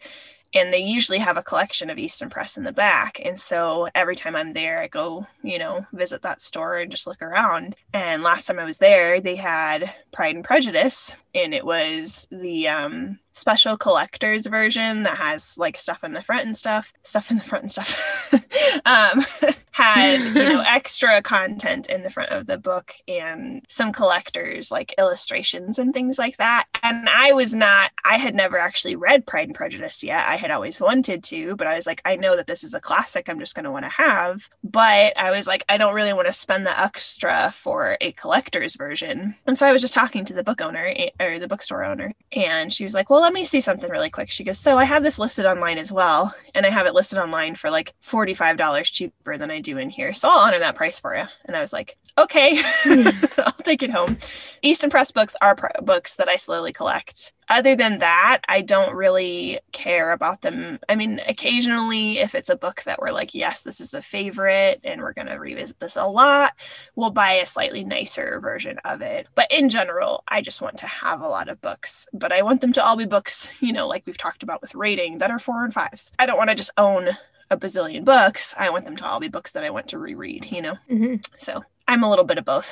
and 0.54 0.74
they 0.74 0.80
usually 0.80 1.20
have 1.20 1.38
a 1.38 1.44
collection 1.44 1.90
of 1.90 1.98
Easton 1.98 2.30
Press 2.30 2.58
in 2.58 2.64
the 2.64 2.72
back. 2.72 3.22
And 3.24 3.40
so 3.40 3.88
every 3.96 4.16
time 4.16 4.36
I'm 4.36 4.54
there, 4.54 4.80
I 4.80 4.88
go, 4.88 5.26
you 5.44 5.60
know, 5.60 5.86
visit 5.94 6.22
that 6.24 6.42
store 6.42 6.78
and 6.78 6.92
just 6.92 7.08
look 7.08 7.22
around. 7.22 7.76
And 7.94 8.24
last 8.24 8.46
time 8.46 8.60
I 8.60 8.66
was 8.66 8.78
there, 8.78 9.22
they 9.22 9.36
had 9.36 9.94
Pride 10.12 10.36
and 10.36 10.44
Prejudice, 10.44 11.14
and 11.34 11.54
it 11.54 11.66
was 11.66 12.28
the 12.32 12.68
um, 12.68 13.20
special 13.34 13.78
collector's 13.78 14.48
version 14.48 15.04
that 15.04 15.18
has 15.18 15.58
like 15.58 15.80
stuff 15.80 16.04
in 16.04 16.14
the 16.14 16.22
front 16.22 16.46
and 16.46 16.58
stuff, 16.58 16.94
stuff 17.04 17.32
in 17.32 17.38
the 17.38 17.44
front 17.44 17.64
and 17.64 17.72
stuff. 17.72 18.34
um, 18.86 19.24
had 19.72 20.20
you 20.20 20.34
know 20.34 20.64
extra 20.68 21.22
content 21.22 21.90
in 21.90 22.04
the 22.04 22.10
front 22.10 22.30
of 22.30 22.46
the 22.46 22.58
book 22.58 22.94
and 23.08 23.66
some 23.70 23.94
collectors 23.94 24.70
like 24.70 24.94
illustrations 24.98 25.80
and 25.80 25.94
things 25.94 26.20
like 26.20 26.38
that. 26.38 26.66
And 26.84 27.08
I 27.10 27.34
was 27.34 27.54
not, 27.54 27.92
I 28.04 28.18
had 28.18 28.36
never 28.36 28.58
actually 28.58 28.96
read 28.96 29.26
Pride 29.26 29.48
and 29.48 29.56
Prejudice 29.56 30.04
yet. 30.04 30.26
I 30.28 30.36
had 30.36 30.52
always 30.52 30.82
wanted 30.82 31.24
to, 31.26 31.56
but 31.56 31.68
I 31.68 31.76
was 31.76 31.88
like, 31.88 32.02
I 32.06 32.16
know 32.16 32.36
that 32.36 32.48
this 32.48 32.64
is 32.64 32.74
a 32.74 32.82
classic 32.82 33.30
I'm 33.30 33.40
just 33.40 33.56
going 33.56 33.64
to 33.64 33.72
want 33.72 33.86
to 33.86 33.90
have. 33.90 34.50
But 34.64 35.18
I 35.18 35.32
was 35.32 35.48
like, 35.48 35.64
I 35.70 35.78
don't 35.78 35.96
really 35.96 36.14
want 36.14 36.28
to 36.28 36.34
spend 36.34 36.66
the 36.66 36.80
extra 36.80 37.52
for 37.52 37.98
a 38.02 38.12
collector's 38.14 38.76
version. 38.76 39.36
And 39.46 39.58
so 39.58 39.68
I 39.68 39.72
was 39.72 39.82
just 39.82 39.94
talking 39.94 40.26
to 40.26 40.34
the 40.34 40.44
book 40.44 40.62
owner 40.62 40.94
eh, 40.96 41.10
or 41.20 41.40
the 41.40 41.48
bookstore 41.48 41.84
owner, 41.84 42.14
and 42.32 42.72
she 42.72 42.84
was 42.84 42.94
like, 42.94 43.10
Well, 43.10 43.21
let 43.22 43.34
me 43.34 43.44
see 43.44 43.62
something 43.62 43.90
really 43.90 44.10
quick. 44.10 44.30
She 44.32 44.44
goes, 44.44 44.60
So 44.60 44.78
I 44.78 44.84
have 44.84 45.04
this 45.04 45.20
listed 45.20 45.46
online 45.46 45.78
as 45.78 45.92
well, 45.92 46.34
and 46.54 46.66
I 46.66 46.70
have 46.70 46.88
it 46.88 46.94
listed 46.94 47.20
online 47.20 47.56
for 47.56 47.70
like 47.70 47.94
$45 48.02 48.84
cheaper 48.92 49.38
than 49.38 49.52
I 49.52 49.62
do 49.62 49.78
in 49.78 49.90
here. 49.90 50.14
So 50.14 50.30
I'll 50.30 50.40
honor 50.40 50.60
that 50.60 50.76
price 50.76 51.00
for 51.00 51.16
you. 51.16 51.24
And 51.46 51.56
I 51.56 51.62
was 51.62 51.72
like, 51.72 51.98
Okay, 52.18 52.62
take 53.66 53.84
it 53.84 53.92
home. 53.92 54.18
Easton 54.62 54.90
Press 54.90 55.12
books 55.12 55.36
are 55.42 55.56
pr- 55.56 55.68
books 55.82 56.16
that 56.16 56.28
I 56.28 56.36
slowly 56.36 56.74
collect. 56.74 57.34
Other 57.50 57.76
than 57.76 58.00
that, 58.00 58.40
I 58.48 58.62
don't 58.62 58.96
really 58.96 59.60
care 59.74 60.14
about 60.14 60.42
them. 60.42 60.80
I 60.88 60.96
mean, 60.96 61.20
occasionally, 61.28 62.20
if 62.20 62.34
it's 62.34 62.50
a 62.50 62.56
book 62.56 62.84
that 62.84 63.00
we're 63.02 63.12
like, 63.12 63.36
yes, 63.36 63.62
this 63.64 63.82
is 63.82 63.94
a 63.94 64.02
favorite 64.02 64.80
and 64.86 65.02
we're 65.02 65.12
going 65.12 65.28
to 65.28 65.36
revisit 65.36 65.78
this 65.82 65.98
a 65.98 66.06
lot, 66.06 66.54
we'll 66.96 67.10
buy 67.12 67.34
a 67.34 67.46
slightly 67.46 67.84
nicer 67.84 68.40
version 68.40 68.78
of 68.86 69.02
it. 69.02 69.28
But 69.36 69.52
in 69.52 69.68
general, 69.68 70.24
I 70.30 70.42
just 70.42 70.62
want 70.62 70.78
to 70.78 70.88
have 70.88 71.20
a 71.20 71.28
lot 71.28 71.50
of 71.50 71.60
books, 71.60 72.08
but 72.14 72.32
I 72.32 72.42
want 72.42 72.62
them 72.62 72.72
to 72.74 72.84
all 72.84 72.96
be 72.96 73.06
books, 73.06 73.52
you 73.62 73.74
know, 73.74 73.86
like 73.88 74.04
we've 74.06 74.18
talked 74.18 74.44
about 74.44 74.62
with 74.62 74.74
rating 74.74 75.18
that 75.18 75.32
are 75.32 75.40
four 75.40 75.66
and 75.66 75.74
fives. 75.74 76.14
I 76.18 76.26
don't 76.26 76.38
want 76.38 76.52
to 76.52 76.56
just 76.56 76.72
own 76.78 77.10
a 77.50 77.58
bazillion 77.58 78.06
books. 78.06 78.56
I 78.58 78.70
want 78.70 78.86
them 78.86 78.96
to 78.96 79.06
all 79.06 79.20
be 79.20 79.28
books 79.28 79.52
that 79.52 79.66
I 79.66 79.72
want 79.72 79.90
to 79.90 80.00
reread, 80.00 80.50
you 80.52 80.62
know? 80.62 80.76
hmm 80.88 81.16
So 81.36 81.66
I'm 81.86 82.02
a 82.02 82.10
little 82.10 82.24
bit 82.24 82.38
of 82.38 82.46
both. 82.46 82.72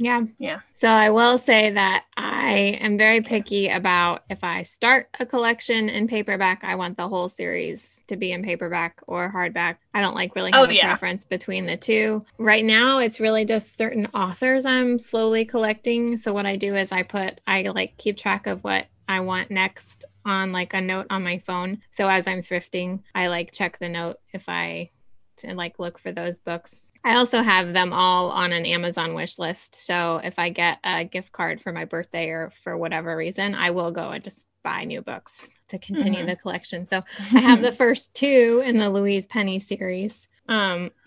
Yeah. 0.00 0.22
Yeah. 0.38 0.60
So 0.76 0.88
I 0.88 1.10
will 1.10 1.36
say 1.36 1.70
that 1.72 2.06
I 2.16 2.78
am 2.80 2.96
very 2.96 3.20
picky 3.20 3.68
about 3.68 4.24
if 4.30 4.42
I 4.42 4.62
start 4.62 5.08
a 5.20 5.26
collection 5.26 5.90
in 5.90 6.08
paperback, 6.08 6.64
I 6.64 6.74
want 6.76 6.96
the 6.96 7.06
whole 7.06 7.28
series 7.28 8.00
to 8.08 8.16
be 8.16 8.32
in 8.32 8.42
paperback 8.42 8.98
or 9.06 9.30
hardback. 9.30 9.76
I 9.92 10.00
don't 10.00 10.14
like 10.14 10.34
really 10.34 10.52
Oh, 10.54 10.62
have 10.62 10.70
a 10.70 10.80
preference 10.80 11.24
between 11.24 11.66
the 11.66 11.76
two. 11.76 12.24
Right 12.38 12.64
now, 12.64 12.98
it's 12.98 13.20
really 13.20 13.44
just 13.44 13.76
certain 13.76 14.06
authors 14.14 14.64
I'm 14.64 14.98
slowly 14.98 15.44
collecting. 15.44 16.16
So 16.16 16.32
what 16.32 16.46
I 16.46 16.56
do 16.56 16.76
is 16.76 16.90
I 16.92 17.02
put, 17.02 17.42
I 17.46 17.60
like 17.64 17.98
keep 17.98 18.16
track 18.16 18.46
of 18.46 18.64
what 18.64 18.86
I 19.06 19.20
want 19.20 19.50
next 19.50 20.06
on 20.24 20.50
like 20.50 20.72
a 20.72 20.80
note 20.80 21.08
on 21.10 21.22
my 21.22 21.42
phone. 21.44 21.82
So 21.90 22.08
as 22.08 22.26
I'm 22.26 22.40
thrifting, 22.40 23.00
I 23.14 23.26
like 23.26 23.52
check 23.52 23.78
the 23.78 23.88
note 23.90 24.16
if 24.32 24.48
I 24.48 24.90
and 25.44 25.56
like 25.56 25.78
look 25.78 25.98
for 25.98 26.12
those 26.12 26.38
books. 26.38 26.88
I 27.04 27.16
also 27.16 27.42
have 27.42 27.72
them 27.72 27.92
all 27.92 28.30
on 28.30 28.52
an 28.52 28.66
Amazon 28.66 29.14
wish 29.14 29.38
list. 29.38 29.74
So 29.74 30.20
if 30.22 30.38
I 30.38 30.50
get 30.50 30.78
a 30.84 31.04
gift 31.04 31.32
card 31.32 31.60
for 31.60 31.72
my 31.72 31.84
birthday 31.84 32.28
or 32.30 32.50
for 32.62 32.76
whatever 32.76 33.16
reason, 33.16 33.54
I 33.54 33.70
will 33.70 33.90
go 33.90 34.10
and 34.10 34.22
just 34.22 34.46
buy 34.62 34.84
new 34.84 35.00
books 35.02 35.48
to 35.68 35.78
continue 35.78 36.22
Mhm. 36.24 36.26
the 36.26 36.36
collection. 36.36 36.86
So 36.88 37.02
I 37.34 37.40
have 37.40 37.62
the 37.62 37.72
first 37.72 38.14
two 38.14 38.62
in 38.64 38.78
the 38.78 38.90
Louise 38.90 39.26
Penny 39.26 39.58
series. 39.58 40.26
Um 40.48 40.90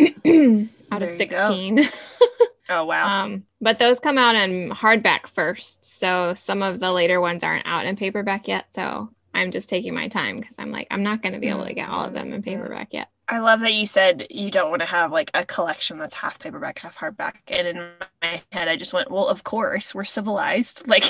out 0.92 1.02
of 1.02 1.18
There 1.18 1.28
go. 1.28 1.48
16. 1.48 1.80
oh, 2.70 2.86
wow. 2.86 3.24
Um, 3.24 3.44
but 3.62 3.80
those 3.80 4.00
come 4.00 4.18
out 4.18 4.36
in 4.36 4.70
hardback 4.70 5.28
first. 5.28 5.84
So 6.00 6.34
some 6.34 6.62
of 6.64 6.80
the 6.80 6.92
later 6.92 7.20
ones 7.20 7.44
aren't 7.44 7.66
out 7.68 7.86
in 7.86 7.96
paperback 7.96 8.48
yet. 8.48 8.66
So 8.74 9.10
I'm 9.34 9.52
just 9.52 9.68
taking 9.70 9.94
my 9.96 10.08
time 10.08 10.40
because 10.40 10.56
I'm 10.60 10.72
like, 10.72 10.88
I'm 10.92 11.04
not 11.04 11.22
going 11.24 11.34
to 11.34 11.40
be 11.40 11.50
able 11.50 11.66
to 11.66 11.74
get 11.74 11.90
all 11.90 12.06
of 12.06 12.14
them 12.14 12.32
in 12.34 12.42
paperback 12.44 12.94
yet. 12.94 13.10
I 13.30 13.40
love 13.40 13.62
that 13.62 13.74
you 13.74 13.86
said 13.86 14.28
you 14.30 14.52
don't 14.52 14.70
want 14.70 14.82
to 14.82 14.88
have 14.88 15.12
like 15.12 15.32
a 15.34 15.46
collection 15.46 15.98
that's 15.98 16.16
half 16.16 16.40
paperback, 16.40 16.80
half 16.80 16.98
hardback. 16.98 17.36
And 17.48 17.68
in 17.68 17.90
my 18.22 18.42
head, 18.52 18.68
I 18.68 18.76
just 18.76 18.94
went, 18.94 19.10
well, 19.10 19.28
of 19.28 19.44
course, 19.44 19.96
we're 19.96 20.04
civilized. 20.04 20.88
Like, 20.88 21.06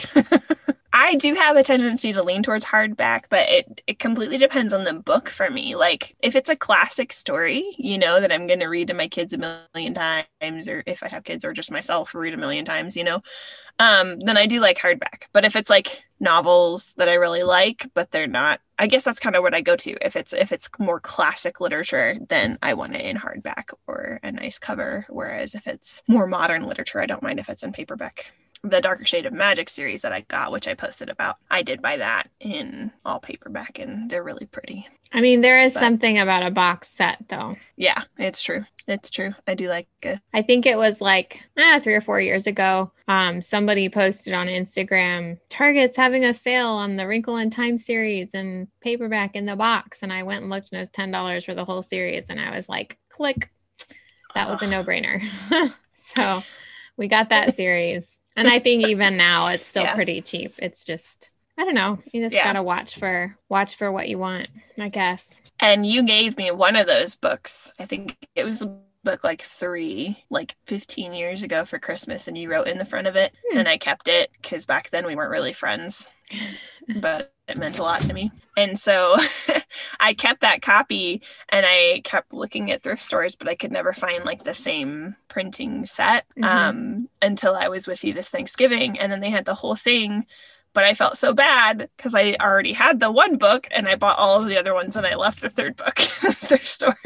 I 0.96 1.16
do 1.16 1.34
have 1.34 1.58
a 1.58 1.64
tendency 1.64 2.14
to 2.14 2.22
lean 2.22 2.44
towards 2.44 2.66
hardback, 2.66 3.24
but 3.30 3.50
it, 3.50 3.82
it 3.88 3.98
completely 3.98 4.38
depends 4.38 4.74
on 4.74 4.84
the 4.84 4.94
book 4.94 5.28
for 5.28 5.50
me. 5.50 5.76
Like, 5.76 6.16
if 6.20 6.36
it's 6.36 6.52
a 6.52 6.56
classic 6.56 7.12
story, 7.12 7.74
you 7.80 7.98
know, 7.98 8.22
that 8.22 8.32
I'm 8.32 8.46
going 8.46 8.60
to 8.60 8.68
read 8.68 8.90
to 8.90 8.94
my 8.94 9.08
kids 9.08 9.34
a 9.34 9.40
million 9.40 9.96
times, 9.96 10.68
or 10.68 10.84
if 10.86 11.02
I 11.02 11.08
have 11.08 11.24
kids 11.24 11.44
or 11.44 11.52
just 11.52 11.72
myself, 11.72 12.14
read 12.14 12.36
a 12.36 12.38
million 12.38 12.64
times, 12.64 12.96
you 12.96 13.04
know, 13.04 13.22
um, 13.80 14.20
then 14.20 14.38
I 14.38 14.46
do 14.46 14.60
like 14.62 14.78
hardback. 14.78 15.24
But 15.34 15.46
if 15.46 15.56
it's 15.56 15.70
like 15.70 16.04
novels 16.20 16.94
that 16.98 17.10
I 17.10 17.16
really 17.16 17.44
like, 17.44 17.90
but 17.96 18.12
they're 18.12 18.28
not, 18.28 18.60
I 18.78 18.86
guess 18.86 19.04
that's 19.04 19.20
kind 19.20 19.36
of 19.36 19.42
what 19.42 19.56
I 19.56 19.62
go 19.62 19.76
to. 19.76 19.98
If 20.06 20.16
it's 20.16 20.32
if 20.32 20.52
it's 20.52 20.70
more 20.78 21.00
classic 21.00 21.60
literature, 21.60 22.18
then 22.30 22.60
I 22.62 22.76
want 22.76 22.96
it 22.96 23.06
in 23.06 23.18
hardback 23.18 23.74
or 23.88 24.20
a 24.22 24.32
nice 24.32 24.60
cover. 24.60 25.08
Whereas 25.10 25.56
if 25.56 25.66
it's 25.66 26.04
more 26.08 26.28
modern 26.28 26.66
literature, 26.68 27.02
I 27.02 27.08
don't 27.08 27.24
mind 27.24 27.40
if 27.40 27.50
it's 27.50 27.64
in 27.64 27.74
paperback. 27.74 28.34
The 28.66 28.80
Darker 28.80 29.06
Shade 29.06 29.26
of 29.26 29.34
Magic 29.34 29.68
series 29.68 30.04
that 30.04 30.14
I 30.14 30.22
got, 30.22 30.52
which 30.54 30.70
I 30.70 30.74
posted 30.74 31.10
about, 31.10 31.36
I 31.52 31.64
did 31.64 31.82
buy 31.82 31.98
that 31.98 32.30
in 32.40 32.92
all 33.04 33.20
paperback, 33.20 33.78
and 33.78 34.10
they're 34.10 34.24
really 34.24 34.46
pretty. 34.46 34.88
I 35.12 35.20
mean, 35.20 35.42
there 35.42 35.60
is 35.60 35.74
But- 35.74 35.82
something 35.82 36.18
about 36.18 36.46
a 36.46 36.50
box 36.52 36.88
set 36.88 37.18
though. 37.28 37.56
Yeah, 37.76 38.04
it's 38.18 38.42
true. 38.42 38.66
It's 38.88 39.10
true. 39.10 39.34
I 39.48 39.54
do 39.54 39.68
like 39.70 39.88
it. 40.02 40.20
I 40.34 40.42
think 40.42 40.66
it 40.66 40.78
was 40.78 41.02
like 41.02 41.42
ah, 41.58 41.80
three 41.84 41.94
or 41.94 42.02
four 42.02 42.20
years 42.22 42.48
ago. 42.48 42.92
Um, 43.08 43.42
somebody 43.42 43.90
posted 43.90 44.34
on 44.34 44.48
Instagram, 44.48 45.40
Target's 45.50 45.98
having 45.98 46.24
a 46.26 46.34
sale 46.34 46.70
on 46.70 46.96
the 46.96 47.06
Wrinkle 47.08 47.38
in 47.38 47.50
Time 47.50 47.78
series 47.78 48.30
and 48.34 48.68
paperback 48.82 49.36
in 49.36 49.46
the 49.46 49.56
box. 49.58 50.04
And 50.04 50.12
I 50.12 50.24
went 50.24 50.42
and 50.42 50.50
looked 50.50 50.72
and 50.72 50.80
it 50.80 50.84
was 50.84 50.90
ten 50.90 51.12
dollars 51.12 51.44
for 51.46 51.54
the 51.54 51.66
whole 51.66 51.82
series. 51.82 52.26
And 52.30 52.40
I 52.40 52.56
was 52.56 52.68
like, 52.70 52.98
click. 53.10 53.52
That 54.36 54.50
was 54.50 54.62
a 54.64 54.68
no 54.68 54.84
brainer. 54.84 55.22
so 56.16 56.42
we 56.98 57.08
got 57.10 57.30
that 57.30 57.56
series. 57.58 58.18
And 58.36 58.48
I 58.48 58.60
think 58.60 58.88
even 58.88 59.18
now 59.18 59.48
it's 59.48 59.66
still 59.68 59.84
Yeah. 59.90 59.96
pretty 59.96 60.22
cheap. 60.22 60.54
It's 60.60 60.84
just 60.86 61.30
I 61.58 61.66
don't 61.66 61.76
know. 61.76 62.00
You 62.12 62.22
just 62.24 62.34
Yeah. 62.34 62.44
gotta 62.46 62.64
watch 62.64 62.96
for 62.98 63.38
watch 63.50 63.76
for 63.76 63.92
what 63.92 64.10
you 64.10 64.18
want, 64.18 64.48
I 64.80 64.90
guess. 64.90 65.30
And 65.60 65.86
you 65.86 66.04
gave 66.04 66.38
me 66.38 66.52
one 66.52 66.76
of 66.76 66.88
those 66.88 67.16
books. 67.16 67.72
I 67.80 67.86
think 67.86 68.18
it 68.36 68.44
was 68.44 68.66
book 69.04 69.24
like 69.24 69.42
three, 69.42 70.24
like 70.30 70.56
15 70.68 71.14
years 71.14 71.44
ago 71.44 71.66
for 71.66 71.80
Christmas, 71.80 72.28
and 72.28 72.38
you 72.38 72.50
wrote 72.50 72.68
in 72.68 72.78
the 72.78 72.86
front 72.86 73.08
of 73.08 73.16
it. 73.16 73.34
Hmm. 73.52 73.60
And 73.60 73.68
I 73.68 73.78
kept 73.78 74.08
it 74.08 74.32
because 74.42 74.66
back 74.66 74.90
then 74.90 75.06
we 75.06 75.16
weren't 75.16 75.32
really 75.32 75.54
friends, 75.54 76.10
but 77.02 77.34
it 77.48 77.58
meant 77.58 77.80
a 77.80 77.84
lot 77.84 78.02
to 78.04 78.14
me. 78.14 78.32
And 78.56 78.78
so 78.80 79.18
I 80.00 80.14
kept 80.14 80.42
that 80.42 80.62
copy 80.62 81.22
and 81.50 81.66
I 81.68 82.02
kept 82.04 82.34
looking 82.34 82.72
at 82.72 82.84
thrift 82.84 83.02
stores, 83.02 83.36
but 83.36 83.48
I 83.50 83.56
could 83.56 83.72
never 83.72 83.94
find 83.94 84.24
like 84.24 84.44
the 84.44 84.54
same 84.54 85.16
printing 85.28 85.86
set 85.86 86.26
Mhm. 86.38 86.46
um, 86.46 87.10
until 87.22 87.56
I 87.56 87.68
was 87.68 87.88
with 87.88 88.04
you 88.04 88.14
this 88.14 88.30
Thanksgiving. 88.30 89.00
And 89.00 89.12
then 89.12 89.20
they 89.20 89.30
had 89.30 89.46
the 89.46 89.56
whole 89.56 89.76
thing. 89.76 90.26
But 90.74 90.86
I 90.86 90.96
felt 90.96 91.18
so 91.18 91.34
bad 91.34 91.90
because 91.98 92.16
I 92.16 92.36
already 92.42 92.74
had 92.74 93.00
the 93.00 93.12
one 93.12 93.38
book 93.38 93.68
and 93.70 93.88
I 93.88 93.96
bought 93.96 94.18
all 94.18 94.42
of 94.42 94.48
the 94.50 94.58
other 94.58 94.74
ones 94.74 94.96
and 94.96 95.06
I 95.06 95.14
left 95.16 95.42
the 95.42 95.50
third 95.50 95.76
book 95.78 96.00
at 96.00 96.22
the 96.22 96.34
thrift 96.34 96.66
store. 96.66 96.98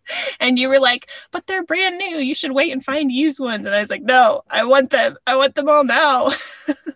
and 0.40 0.58
you 0.58 0.68
were 0.68 0.80
like, 0.80 1.08
but 1.30 1.46
they're 1.46 1.64
brand 1.64 1.98
new. 1.98 2.18
You 2.18 2.34
should 2.34 2.52
wait 2.52 2.72
and 2.72 2.84
find 2.84 3.10
used 3.10 3.40
ones. 3.40 3.66
And 3.66 3.74
I 3.74 3.80
was 3.80 3.90
like, 3.90 4.02
no, 4.02 4.42
I 4.50 4.64
want 4.64 4.90
them. 4.90 5.16
I 5.26 5.36
want 5.36 5.54
them 5.54 5.68
all 5.68 5.84
now. 5.84 6.32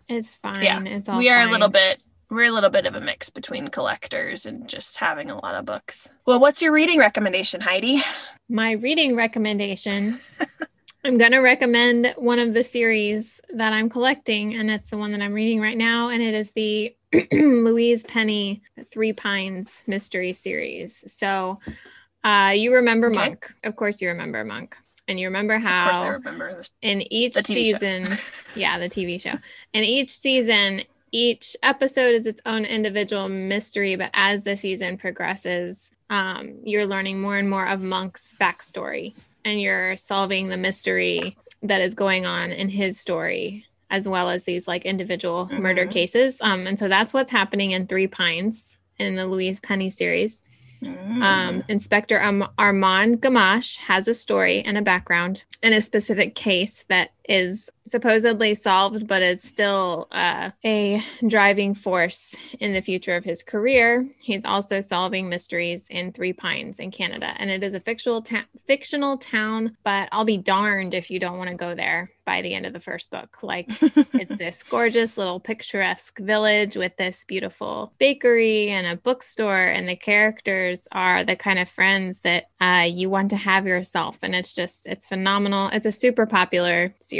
It's 0.08 0.36
fine. 0.36 0.62
Yeah, 0.62 0.80
It's 0.84 1.08
all 1.08 1.18
we 1.18 1.28
are 1.30 1.42
a 1.42 1.50
little 1.50 1.68
bit 1.68 2.00
we're 2.30 2.44
a 2.44 2.52
little 2.52 2.70
bit 2.70 2.86
of 2.86 2.94
a 2.94 3.00
mix 3.00 3.30
between 3.30 3.68
collectors 3.68 4.46
and 4.46 4.68
just 4.68 4.98
having 4.98 5.30
a 5.30 5.38
lot 5.40 5.54
of 5.54 5.64
books. 5.64 6.08
Well, 6.26 6.40
what's 6.40 6.60
your 6.60 6.72
reading 6.72 6.98
recommendation, 6.98 7.60
Heidi? 7.60 8.02
My 8.48 8.72
reading 8.72 9.16
recommendation. 9.16 10.18
I'm 11.04 11.18
going 11.18 11.32
to 11.32 11.38
recommend 11.38 12.14
one 12.16 12.40
of 12.40 12.52
the 12.52 12.64
series 12.64 13.40
that 13.50 13.72
I'm 13.72 13.88
collecting, 13.88 14.56
and 14.56 14.70
it's 14.70 14.90
the 14.90 14.96
one 14.96 15.12
that 15.12 15.20
I'm 15.20 15.32
reading 15.32 15.60
right 15.60 15.76
now, 15.76 16.08
and 16.08 16.20
it 16.20 16.34
is 16.34 16.50
the 16.50 16.96
Louise 17.32 18.02
Penny 18.02 18.62
Three 18.90 19.12
Pines 19.12 19.84
mystery 19.86 20.32
series. 20.32 21.04
So, 21.06 21.60
uh, 22.26 22.50
you 22.50 22.74
remember 22.74 23.06
Okay. 23.06 23.14
Monk. 23.16 23.54
Of 23.64 23.76
course, 23.76 24.02
you 24.02 24.08
remember 24.08 24.44
Monk. 24.44 24.76
And 25.08 25.20
you 25.20 25.28
remember 25.28 25.54
Of 25.54 25.62
course, 25.62 25.72
I 25.72 25.92
how 25.92 26.08
remember 26.10 26.60
in 26.82 27.00
each 27.12 27.34
The 27.34 27.40
TV 27.42 27.70
show. 27.70 27.78
season, 27.78 28.18
yeah, 28.56 28.78
the 28.78 28.88
TV 28.88 29.20
show. 29.20 29.34
In 29.72 29.84
each 29.84 30.10
season, 30.10 30.82
each 31.12 31.56
episode 31.62 32.14
is 32.14 32.26
its 32.26 32.42
own 32.44 32.64
individual 32.64 33.28
mystery, 33.28 33.94
but 33.96 34.10
as 34.14 34.42
the 34.42 34.56
season 34.56 34.98
progresses, 34.98 35.90
um, 36.10 36.58
you're 36.64 36.86
learning 36.86 37.20
more 37.20 37.36
and 37.36 37.48
more 37.48 37.66
of 37.66 37.80
Monk's 37.82 38.34
backstory 38.40 39.14
and 39.44 39.62
you're 39.62 39.96
solving 39.96 40.48
the 40.48 40.56
mystery 40.56 41.36
that 41.62 41.80
is 41.80 41.94
going 41.94 42.26
on 42.26 42.50
in 42.50 42.68
his 42.68 42.98
story, 42.98 43.64
as 43.90 44.08
well 44.08 44.28
as 44.28 44.42
these 44.44 44.66
like 44.66 44.84
individual 44.84 45.48
murder 45.52 45.86
Mhm. 45.86 45.92
cases. 45.92 46.38
Um, 46.40 46.66
and 46.66 46.76
so 46.78 46.88
that's 46.88 47.12
what's 47.14 47.30
happening 47.30 47.70
in 47.70 47.86
Three 47.86 48.08
Pines 48.08 48.76
in 48.98 49.14
the 49.14 49.26
Louise 49.26 49.60
Penny 49.60 49.88
series. 49.90 50.42
Mm. 50.82 51.22
Um, 51.22 51.64
Inspector 51.68 52.18
Armand 52.58 53.20
Gamache 53.22 53.78
has 53.78 54.08
a 54.08 54.14
story 54.14 54.62
and 54.62 54.76
a 54.76 54.82
background 54.82 55.44
and 55.62 55.74
a 55.74 55.80
specific 55.80 56.34
case 56.34 56.84
that 56.88 57.10
is 57.28 57.70
supposedly 57.86 58.54
solved, 58.54 59.06
but 59.06 59.22
is 59.22 59.42
still 59.42 60.08
uh, 60.10 60.50
a 60.64 61.02
driving 61.26 61.74
force 61.74 62.34
in 62.60 62.72
the 62.72 62.80
future 62.80 63.16
of 63.16 63.24
his 63.24 63.42
career. 63.42 64.06
He's 64.18 64.44
also 64.44 64.80
solving 64.80 65.28
mysteries 65.28 65.86
in 65.88 66.12
Three 66.12 66.32
Pines 66.32 66.78
in 66.78 66.90
Canada, 66.90 67.34
and 67.38 67.50
it 67.50 67.62
is 67.62 67.74
a 67.74 67.80
fictional 67.80 68.22
ta- 68.22 68.46
fictional 68.66 69.16
town. 69.16 69.76
But 69.84 70.08
I'll 70.12 70.24
be 70.24 70.38
darned 70.38 70.94
if 70.94 71.10
you 71.10 71.18
don't 71.18 71.38
want 71.38 71.50
to 71.50 71.56
go 71.56 71.74
there 71.74 72.10
by 72.24 72.42
the 72.42 72.54
end 72.54 72.66
of 72.66 72.72
the 72.72 72.80
first 72.80 73.12
book. 73.12 73.38
Like 73.42 73.66
it's 73.80 74.36
this 74.36 74.64
gorgeous 74.64 75.16
little 75.16 75.38
picturesque 75.38 76.18
village 76.18 76.76
with 76.76 76.96
this 76.96 77.24
beautiful 77.24 77.92
bakery 77.98 78.68
and 78.68 78.84
a 78.84 78.96
bookstore 78.96 79.54
and 79.56 79.88
the 79.88 79.94
characters 79.94 80.88
are 80.90 81.22
the 81.22 81.36
kind 81.36 81.60
of 81.60 81.68
friends 81.68 82.18
that 82.20 82.50
uh, 82.60 82.88
you 82.90 83.08
want 83.08 83.30
to 83.30 83.36
have 83.36 83.64
yourself 83.64 84.18
and 84.22 84.34
it's 84.34 84.54
just 84.54 84.86
it's 84.86 85.06
phenomenal 85.06 85.68
it's 85.72 85.86
a 85.86 85.92
super 85.92 86.26
popular 86.26 86.92
series 86.98 87.15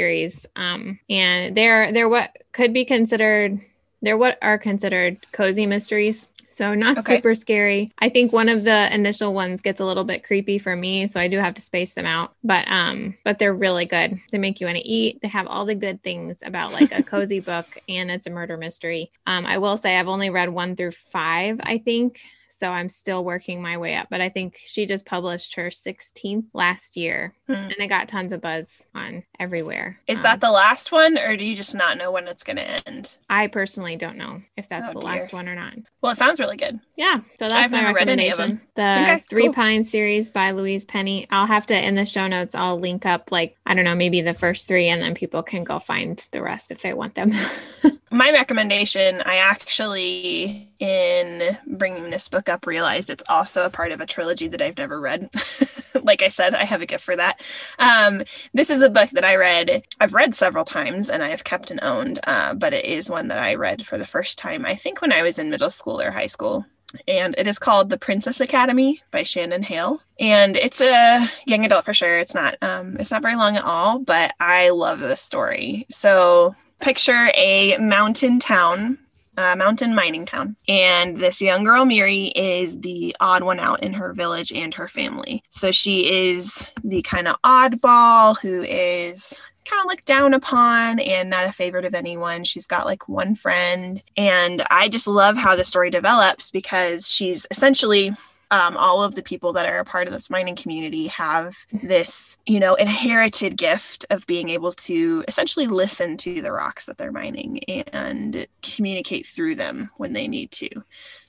um, 0.55 0.99
and 1.09 1.55
they're 1.55 1.91
they're 1.91 2.09
what 2.09 2.35
could 2.51 2.73
be 2.73 2.85
considered 2.85 3.59
they're 4.01 4.17
what 4.17 4.37
are 4.41 4.57
considered 4.57 5.25
cozy 5.31 5.65
mysteries 5.65 6.27
so 6.57 6.73
not 6.73 6.97
Okay. 6.97 7.17
super 7.17 7.35
scary. 7.35 7.91
I 7.99 8.09
think 8.09 8.33
one 8.33 8.49
of 8.49 8.63
the 8.63 8.91
initial 8.91 9.31
ones 9.31 9.61
gets 9.61 9.79
a 9.79 9.85
little 9.85 10.03
bit 10.03 10.23
creepy 10.23 10.57
for 10.57 10.75
me, 10.75 11.05
so 11.05 11.19
I 11.19 11.27
do 11.27 11.37
have 11.37 11.53
to 11.53 11.61
space 11.61 11.93
them 11.93 12.07
out. 12.07 12.33
But 12.43 12.67
um, 12.71 13.15
but 13.23 13.37
they're 13.37 13.53
really 13.53 13.85
good. 13.85 14.19
They 14.31 14.39
make 14.39 14.59
you 14.59 14.65
want 14.65 14.79
to 14.79 14.83
eat. 14.83 15.19
They 15.21 15.27
have 15.27 15.45
all 15.45 15.65
the 15.65 15.75
good 15.75 16.01
things 16.01 16.39
about 16.41 16.71
like 16.73 16.91
a 16.91 17.03
cozy 17.03 17.39
book, 17.51 17.77
and 17.87 18.09
it's 18.09 18.25
a 18.25 18.31
murder 18.31 18.57
mystery. 18.57 19.11
Um, 19.27 19.45
I 19.45 19.59
will 19.59 19.77
say 19.77 19.99
I've 19.99 20.07
only 20.07 20.31
read 20.31 20.49
one 20.49 20.75
through 20.75 20.93
five, 21.11 21.59
I 21.61 21.77
think. 21.77 22.21
So 22.59 22.71
I'm 22.71 22.89
still 22.89 23.23
working 23.23 23.61
my 23.61 23.77
way 23.77 23.93
up, 23.95 24.07
but 24.09 24.19
I 24.19 24.29
think 24.29 24.59
she 24.65 24.87
just 24.87 25.05
published 25.05 25.53
her 25.55 25.69
16th 25.69 26.45
last 26.55 26.97
year, 26.97 27.35
Hmm. 27.45 27.53
and 27.53 27.75
it 27.77 27.87
got 27.87 28.07
tons 28.07 28.33
of 28.33 28.41
buzz 28.41 28.81
on 28.95 29.23
everywhere. 29.39 29.99
Is 30.07 30.17
Um, 30.19 30.23
that 30.23 30.41
the 30.41 30.49
last 30.49 30.91
one, 30.91 31.19
or 31.19 31.37
do 31.37 31.45
you 31.45 31.55
just 31.55 31.75
not 31.75 31.99
know 31.99 32.09
when 32.11 32.27
it's 32.27 32.43
going 32.43 32.55
to 32.57 32.87
end? 32.87 33.15
I 33.29 33.45
personally 33.45 33.95
don't 33.95 34.17
know 34.17 34.41
if 34.57 34.67
that's 34.67 34.89
Oh, 34.89 34.93
the 34.93 34.99
dear. 35.01 35.09
last 35.09 35.33
one 35.33 35.47
or 35.47 35.53
not. 35.53 35.75
Well, 36.01 36.11
it 36.13 36.15
sounds 36.15 36.39
really 36.39 36.57
good. 36.57 36.79
Yeah, 36.95 37.17
so 37.39 37.47
that's 37.47 37.53
I've 37.53 37.71
my 37.71 37.81
never 37.81 37.93
read 37.93 38.09
any 38.09 38.29
of 38.29 38.39
recommendation. 38.39 38.67
The 38.75 39.01
Okay, 39.13 39.23
Three 39.29 39.43
cool. 39.45 39.53
Pines 39.53 39.91
series 39.91 40.31
by 40.31 40.49
Louise 40.49 40.83
Penny. 40.83 41.27
I'll 41.29 41.45
have 41.45 41.67
to 41.67 41.79
in 41.79 41.93
the 41.93 42.07
show 42.07 42.25
notes. 42.27 42.55
I'll 42.55 42.79
link 42.79 43.05
up 43.05 43.31
like 43.31 43.55
I 43.67 43.75
don't 43.75 43.85
know, 43.85 43.93
maybe 43.93 44.21
the 44.21 44.33
first 44.33 44.67
three, 44.67 44.87
and 44.87 44.99
then 44.99 45.13
people 45.13 45.43
can 45.43 45.63
go 45.63 45.77
find 45.77 46.17
the 46.31 46.41
rest 46.41 46.71
if 46.71 46.81
they 46.81 46.93
want 46.95 47.13
them. 47.13 47.33
My 48.09 48.31
recommendation, 48.31 49.21
I 49.25 49.35
actually, 49.37 50.66
in 50.79 51.57
bringing 51.65 52.09
this 52.09 52.29
book 52.29 52.49
up, 52.49 52.65
realized 52.65 53.09
it's 53.09 53.23
also 53.29 53.65
a 53.65 53.69
part 53.69 53.91
of 53.91 54.01
a 54.01 54.05
trilogy 54.05 54.47
that 54.47 54.61
I've 54.61 54.77
never 54.77 54.99
read. 54.99 55.29
like 56.03 56.23
I 56.23 56.29
said, 56.29 56.55
I 56.55 56.65
have 56.65 56.81
a 56.81 56.85
gift 56.85 57.03
for 57.03 57.15
that. 57.15 57.41
Um, 57.79 58.23
this 58.53 58.69
is 58.69 58.81
a 58.81 58.89
book 58.89 59.09
that 59.11 59.25
I 59.25 59.35
read, 59.35 59.83
I've 59.99 60.13
read 60.13 60.35
several 60.35 60.65
times 60.65 61.09
and 61.09 61.23
I 61.23 61.29
have 61.29 61.43
kept 61.43 61.71
and 61.71 61.81
owned, 61.81 62.19
uh, 62.25 62.53
but 62.53 62.73
it 62.73 62.85
is 62.85 63.09
one 63.09 63.27
that 63.27 63.39
I 63.39 63.55
read 63.55 63.85
for 63.85 63.97
the 63.97 64.05
first 64.05 64.37
time, 64.37 64.65
I 64.65 64.75
think 64.75 65.01
when 65.01 65.11
I 65.11 65.21
was 65.21 65.39
in 65.39 65.49
middle 65.49 65.69
school 65.69 66.01
or 66.01 66.11
high 66.11 66.27
school. 66.27 66.65
And 67.07 67.35
it 67.37 67.47
is 67.47 67.59
called 67.59 67.89
The 67.89 67.97
Princess 67.97 68.39
Academy 68.39 69.01
by 69.11 69.23
Shannon 69.23 69.63
Hale. 69.63 70.01
And 70.19 70.55
it's 70.55 70.81
a 70.81 71.29
young 71.45 71.65
adult 71.65 71.85
for 71.85 71.93
sure. 71.93 72.17
It's 72.19 72.33
not 72.33 72.55
um, 72.61 72.95
it's 72.97 73.11
not 73.11 73.21
very 73.21 73.35
long 73.35 73.57
at 73.57 73.65
all, 73.65 73.99
but 73.99 74.33
I 74.39 74.69
love 74.69 74.99
this 74.99 75.21
story. 75.21 75.85
So 75.89 76.55
picture 76.79 77.29
a 77.35 77.77
mountain 77.77 78.39
town, 78.39 78.97
a 79.37 79.55
mountain 79.55 79.93
mining 79.93 80.25
town, 80.25 80.55
and 80.67 81.17
this 81.17 81.41
young 81.41 81.63
girl 81.63 81.85
Miri 81.85 82.25
is 82.35 82.79
the 82.79 83.15
odd 83.19 83.43
one 83.43 83.59
out 83.59 83.83
in 83.83 83.93
her 83.93 84.13
village 84.13 84.51
and 84.51 84.73
her 84.73 84.87
family. 84.87 85.43
So 85.51 85.71
she 85.71 86.29
is 86.29 86.65
the 86.83 87.01
kind 87.03 87.27
of 87.27 87.35
oddball 87.43 88.37
who 88.39 88.63
is 88.63 89.39
kind 89.65 89.81
of 89.81 89.87
looked 89.87 90.05
down 90.05 90.33
upon 90.33 90.99
and 90.99 91.29
not 91.29 91.45
a 91.45 91.51
favorite 91.51 91.85
of 91.85 91.93
anyone. 91.93 92.43
She's 92.43 92.67
got 92.67 92.85
like 92.85 93.07
one 93.07 93.35
friend, 93.35 94.01
and 94.15 94.63
I 94.71 94.89
just 94.89 95.07
love 95.07 95.37
how 95.37 95.55
the 95.55 95.63
story 95.63 95.89
develops 95.89 96.51
because 96.51 97.09
she's 97.09 97.45
essentially 97.51 98.13
um, 98.49 98.77
all 98.77 99.03
of 99.03 99.15
the 99.15 99.23
people 99.23 99.53
that 99.53 99.65
are 99.65 99.79
a 99.79 99.85
part 99.85 100.07
of 100.07 100.13
this 100.13 100.29
mining 100.29 100.55
community 100.55 101.07
have 101.07 101.55
this, 101.71 102.37
you 102.45 102.59
know, 102.59 102.75
inherited 102.75 103.57
gift 103.57 104.05
of 104.09 104.25
being 104.25 104.49
able 104.49 104.71
to 104.71 105.23
essentially 105.27 105.67
listen 105.67 106.15
to 106.17 106.41
the 106.41 106.51
rocks 106.51 106.85
that 106.85 106.97
they're 106.97 107.11
mining 107.11 107.59
and 107.91 108.47
communicate 108.61 109.25
through 109.25 109.55
them 109.55 109.89
when 109.97 110.13
they 110.13 110.27
need 110.27 110.51
to. 110.51 110.69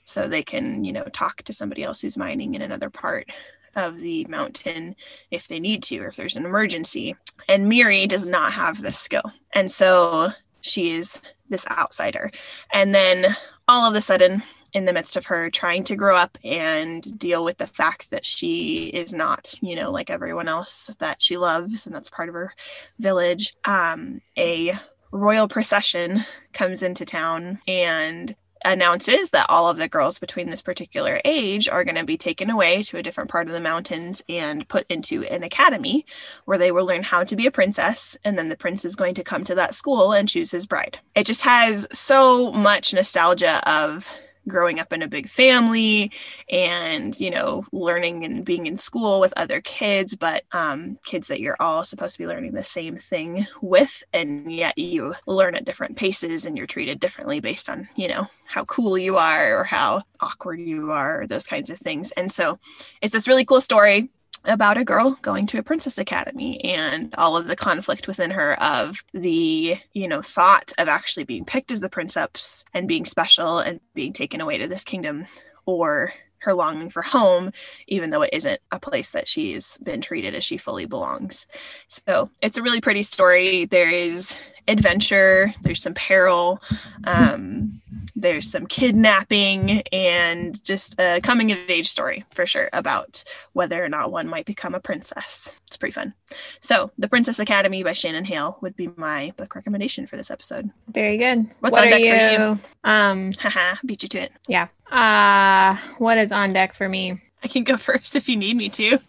So 0.05 0.27
they 0.27 0.43
can, 0.43 0.83
you 0.85 0.93
know, 0.93 1.03
talk 1.03 1.43
to 1.43 1.53
somebody 1.53 1.83
else 1.83 2.01
who's 2.01 2.17
mining 2.17 2.55
in 2.55 2.61
another 2.61 2.89
part 2.89 3.29
of 3.75 3.97
the 3.97 4.25
mountain 4.25 4.95
if 5.29 5.47
they 5.47 5.59
need 5.59 5.83
to, 5.83 5.99
or 5.99 6.07
if 6.07 6.15
there's 6.15 6.37
an 6.37 6.45
emergency. 6.45 7.15
And 7.47 7.67
Miri 7.67 8.07
does 8.07 8.25
not 8.25 8.53
have 8.53 8.81
this 8.81 8.97
skill. 8.97 9.31
And 9.53 9.69
so 9.69 10.29
she 10.61 10.91
is 10.91 11.21
this 11.49 11.65
outsider. 11.69 12.31
And 12.73 12.95
then 12.95 13.35
all 13.67 13.87
of 13.87 13.95
a 13.95 14.01
sudden, 14.01 14.41
in 14.73 14.85
the 14.85 14.93
midst 14.93 15.17
of 15.17 15.27
her 15.27 15.49
trying 15.49 15.83
to 15.85 15.95
grow 15.95 16.15
up 16.15 16.37
and 16.43 17.17
deal 17.17 17.43
with 17.43 17.57
the 17.57 17.67
fact 17.67 18.11
that 18.11 18.25
she 18.25 18.87
is 18.87 19.13
not, 19.13 19.53
you 19.61 19.75
know, 19.75 19.91
like 19.91 20.09
everyone 20.09 20.47
else 20.47 20.91
that 20.99 21.21
she 21.21 21.37
loves, 21.37 21.85
and 21.85 21.95
that's 21.95 22.09
part 22.09 22.29
of 22.29 22.35
her 22.35 22.53
village. 22.99 23.55
Um, 23.65 24.21
a 24.37 24.77
royal 25.11 25.47
procession 25.47 26.23
comes 26.53 26.83
into 26.83 27.05
town 27.05 27.59
and 27.67 28.35
announces 28.65 29.29
that 29.29 29.49
all 29.49 29.69
of 29.69 29.77
the 29.77 29.87
girls 29.87 30.19
between 30.19 30.49
this 30.49 30.61
particular 30.61 31.21
age 31.23 31.67
are 31.69 31.83
going 31.83 31.95
to 31.95 32.03
be 32.03 32.17
taken 32.17 32.49
away 32.49 32.83
to 32.83 32.97
a 32.97 33.03
different 33.03 33.29
part 33.29 33.47
of 33.47 33.53
the 33.53 33.61
mountains 33.61 34.21
and 34.27 34.67
put 34.67 34.85
into 34.89 35.23
an 35.25 35.43
academy 35.43 36.05
where 36.45 36.57
they 36.57 36.71
will 36.71 36.85
learn 36.85 37.03
how 37.03 37.23
to 37.23 37.35
be 37.35 37.47
a 37.47 37.51
princess 37.51 38.17
and 38.23 38.37
then 38.37 38.49
the 38.49 38.57
prince 38.57 38.83
is 38.83 38.95
going 38.95 39.15
to 39.15 39.23
come 39.23 39.43
to 39.43 39.55
that 39.55 39.73
school 39.73 40.11
and 40.11 40.27
choose 40.27 40.51
his 40.51 40.67
bride. 40.67 40.99
It 41.15 41.25
just 41.25 41.43
has 41.43 41.87
so 41.91 42.51
much 42.51 42.93
nostalgia 42.93 43.67
of 43.69 44.09
growing 44.47 44.79
up 44.79 44.91
in 44.93 45.01
a 45.01 45.07
big 45.07 45.29
family 45.29 46.11
and 46.49 47.19
you 47.19 47.29
know 47.29 47.65
learning 47.71 48.25
and 48.25 48.45
being 48.45 48.65
in 48.65 48.77
school 48.77 49.19
with 49.19 49.33
other 49.37 49.61
kids 49.61 50.15
but 50.15 50.43
um, 50.51 50.97
kids 51.05 51.27
that 51.27 51.41
you're 51.41 51.57
all 51.59 51.83
supposed 51.83 52.13
to 52.13 52.19
be 52.19 52.27
learning 52.27 52.53
the 52.53 52.63
same 52.63 52.95
thing 52.95 53.45
with 53.61 54.03
and 54.13 54.51
yet 54.51 54.77
you 54.77 55.13
learn 55.27 55.55
at 55.55 55.65
different 55.65 55.95
paces 55.95 56.45
and 56.45 56.57
you're 56.57 56.67
treated 56.67 56.99
differently 56.99 57.39
based 57.39 57.69
on 57.69 57.87
you 57.95 58.07
know 58.07 58.27
how 58.49 58.65
cool 58.65 58.97
you 58.97 59.17
are 59.17 59.59
or 59.59 59.63
how 59.63 60.01
awkward 60.21 60.59
you 60.59 60.91
are 60.91 61.27
those 61.27 61.45
kinds 61.45 61.69
of 61.69 61.77
things. 61.77 62.11
And 62.11 62.31
so 62.31 62.59
it's 63.01 63.13
this 63.13 63.27
really 63.27 63.45
cool 63.45 63.61
story 63.61 64.09
about 64.45 64.77
a 64.77 64.85
girl 64.85 65.17
going 65.21 65.45
to 65.47 65.57
a 65.57 65.63
princess 65.63 65.97
academy 65.97 66.63
and 66.63 67.13
all 67.17 67.37
of 67.37 67.47
the 67.47 67.55
conflict 67.55 68.07
within 68.07 68.31
her 68.31 68.61
of 68.61 69.03
the 69.13 69.77
you 69.93 70.07
know 70.07 70.21
thought 70.21 70.71
of 70.77 70.87
actually 70.87 71.23
being 71.23 71.45
picked 71.45 71.71
as 71.71 71.79
the 71.79 71.89
princess 71.89 72.63
and 72.73 72.87
being 72.87 73.05
special 73.05 73.59
and 73.59 73.79
being 73.93 74.13
taken 74.13 74.41
away 74.41 74.57
to 74.57 74.67
this 74.67 74.83
kingdom 74.83 75.25
or 75.65 76.13
her 76.39 76.53
longing 76.53 76.89
for 76.89 77.01
home, 77.01 77.51
even 77.87 78.09
though 78.09 78.21
it 78.21 78.33
isn't 78.33 78.61
a 78.71 78.79
place 78.79 79.11
that 79.11 79.27
she's 79.27 79.77
been 79.77 80.01
treated 80.01 80.35
as 80.35 80.43
she 80.43 80.57
fully 80.57 80.85
belongs. 80.85 81.45
So 81.87 82.29
it's 82.41 82.57
a 82.57 82.63
really 82.63 82.81
pretty 82.81 83.03
story. 83.03 83.65
There 83.65 83.89
is 83.89 84.37
adventure, 84.69 85.53
there's 85.63 85.81
some 85.81 85.93
peril, 85.93 86.61
um, 87.05 87.81
there's 88.15 88.49
some 88.49 88.65
kidnapping, 88.67 89.81
and 89.91 90.63
just 90.63 90.99
a 90.99 91.19
coming 91.21 91.51
of 91.51 91.57
age 91.69 91.87
story 91.87 92.25
for 92.31 92.45
sure 92.45 92.69
about 92.73 93.23
whether 93.53 93.83
or 93.83 93.89
not 93.89 94.11
one 94.11 94.27
might 94.27 94.45
become 94.45 94.75
a 94.75 94.79
princess. 94.79 95.57
It's 95.67 95.77
pretty 95.77 95.93
fun. 95.93 96.13
So, 96.59 96.91
The 96.97 97.07
Princess 97.07 97.39
Academy 97.39 97.83
by 97.83 97.93
Shannon 97.93 98.25
Hale 98.25 98.57
would 98.61 98.75
be 98.75 98.89
my 98.95 99.33
book 99.37 99.55
recommendation 99.55 100.05
for 100.07 100.17
this 100.17 100.31
episode. 100.31 100.69
Very 100.89 101.17
good. 101.17 101.49
What's 101.59 101.73
what 101.73 101.81
on 101.81 101.87
are 101.87 101.97
deck 101.97 102.37
for 102.37 102.43
you? 102.43 102.59
Um, 102.83 103.31
Haha, 103.39 103.75
beat 103.85 104.03
you 104.03 104.09
to 104.09 104.19
it. 104.21 104.31
yeah. 104.47 104.67
Uh, 104.91 105.77
what 105.97 106.17
is 106.17 106.31
on 106.31 106.53
deck 106.53 106.73
for 106.73 106.89
me? 106.89 107.21
I 107.43 107.47
can 107.47 107.63
go 107.63 107.77
first 107.89 108.15
if 108.15 108.27
you 108.27 108.35
need 108.35 108.57
me 108.57 108.69
to. 108.69 108.99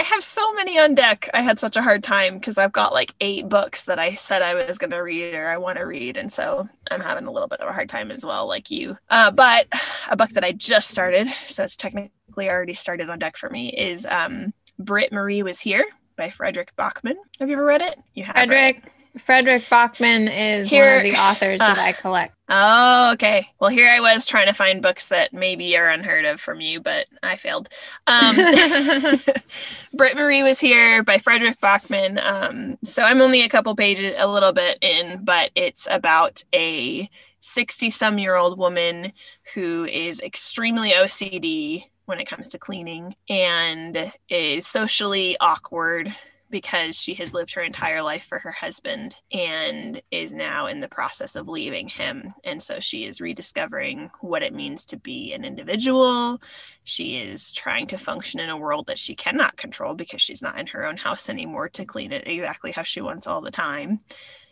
I 0.00 0.02
have 0.04 0.24
so 0.24 0.54
many 0.54 0.78
on 0.78 0.94
deck. 0.94 1.28
I 1.34 1.42
had 1.42 1.60
such 1.60 1.76
a 1.76 1.82
hard 1.82 2.02
time 2.02 2.38
because 2.38 2.56
I've 2.56 2.72
got 2.72 2.94
like 2.94 3.14
eight 3.20 3.50
books 3.50 3.84
that 3.84 3.98
I 3.98 4.14
said 4.14 4.40
I 4.40 4.54
was 4.54 4.78
going 4.78 4.92
to 4.92 4.96
read 4.96 5.34
or 5.34 5.48
I 5.48 5.58
want 5.58 5.76
to 5.76 5.84
read. 5.84 6.16
And 6.16 6.32
so 6.32 6.66
I'm 6.90 7.02
having 7.02 7.26
a 7.26 7.30
little 7.30 7.48
bit 7.48 7.60
of 7.60 7.68
a 7.68 7.72
hard 7.74 7.90
time 7.90 8.10
as 8.10 8.24
well, 8.24 8.48
like 8.48 8.70
you. 8.70 8.96
Uh, 9.10 9.30
but 9.30 9.66
a 10.10 10.16
book 10.16 10.30
that 10.30 10.42
I 10.42 10.52
just 10.52 10.88
started, 10.88 11.28
so 11.46 11.64
it's 11.64 11.76
technically 11.76 12.48
already 12.48 12.72
started 12.72 13.10
on 13.10 13.18
deck 13.18 13.36
for 13.36 13.50
me, 13.50 13.68
is 13.68 14.06
um, 14.06 14.54
Britt 14.78 15.12
Marie 15.12 15.42
Was 15.42 15.60
Here 15.60 15.84
by 16.16 16.30
Frederick 16.30 16.74
Backman. 16.78 17.16
Have 17.38 17.50
you 17.50 17.56
ever 17.56 17.64
read 17.66 17.82
it? 17.82 17.98
You 18.14 18.24
have. 18.24 18.36
Frederick. 18.36 18.82
Frederick 19.18 19.64
Backman 19.64 20.30
is 20.32 20.72
one 20.72 20.88
of 20.88 21.02
the 21.02 21.16
authors 21.16 21.58
that 21.58 21.76
uh, 21.76 21.82
I 21.82 21.92
collect. 21.92 22.32
Oh, 22.52 23.12
okay. 23.12 23.46
Well, 23.60 23.70
here 23.70 23.88
I 23.88 24.00
was 24.00 24.26
trying 24.26 24.48
to 24.48 24.52
find 24.52 24.82
books 24.82 25.08
that 25.10 25.32
maybe 25.32 25.76
are 25.76 25.88
unheard 25.88 26.24
of 26.24 26.40
from 26.40 26.60
you, 26.60 26.80
but 26.80 27.06
I 27.22 27.36
failed. 27.36 27.68
Um, 28.08 28.34
Britt 29.94 30.16
Marie 30.16 30.42
was 30.42 30.58
here 30.58 31.04
by 31.04 31.18
Frederick 31.18 31.60
Backman. 31.60 32.20
Um, 32.20 32.76
so 32.82 33.04
I'm 33.04 33.20
only 33.20 33.42
a 33.42 33.48
couple 33.48 33.76
pages, 33.76 34.16
a 34.18 34.26
little 34.26 34.52
bit 34.52 34.78
in, 34.80 35.24
but 35.24 35.52
it's 35.54 35.86
about 35.88 36.42
a 36.52 37.08
60 37.40 37.88
some 37.90 38.18
year 38.18 38.34
old 38.34 38.58
woman 38.58 39.12
who 39.54 39.84
is 39.84 40.20
extremely 40.20 40.90
OCD 40.90 41.84
when 42.06 42.18
it 42.18 42.28
comes 42.28 42.48
to 42.48 42.58
cleaning 42.58 43.14
and 43.28 44.12
is 44.28 44.66
socially 44.66 45.36
awkward 45.38 46.12
because 46.50 46.96
she 46.96 47.14
has 47.14 47.32
lived 47.32 47.54
her 47.54 47.62
entire 47.62 48.02
life 48.02 48.24
for 48.24 48.38
her 48.38 48.50
husband 48.50 49.16
and 49.32 50.02
is 50.10 50.32
now 50.32 50.66
in 50.66 50.80
the 50.80 50.88
process 50.88 51.36
of 51.36 51.48
leaving 51.48 51.88
him. 51.88 52.30
And 52.44 52.62
so 52.62 52.80
she 52.80 53.04
is 53.04 53.20
rediscovering 53.20 54.10
what 54.20 54.42
it 54.42 54.54
means 54.54 54.84
to 54.86 54.96
be 54.96 55.32
an 55.32 55.44
individual. 55.44 56.40
She 56.84 57.16
is 57.16 57.52
trying 57.52 57.86
to 57.88 57.98
function 57.98 58.40
in 58.40 58.50
a 58.50 58.56
world 58.56 58.86
that 58.88 58.98
she 58.98 59.14
cannot 59.14 59.56
control 59.56 59.94
because 59.94 60.20
she's 60.20 60.42
not 60.42 60.58
in 60.58 60.66
her 60.68 60.84
own 60.86 60.96
house 60.96 61.28
anymore 61.28 61.68
to 61.70 61.84
clean 61.84 62.12
it 62.12 62.26
exactly 62.26 62.72
how 62.72 62.82
she 62.82 63.00
wants 63.00 63.26
all 63.26 63.40
the 63.40 63.50
time. 63.50 63.98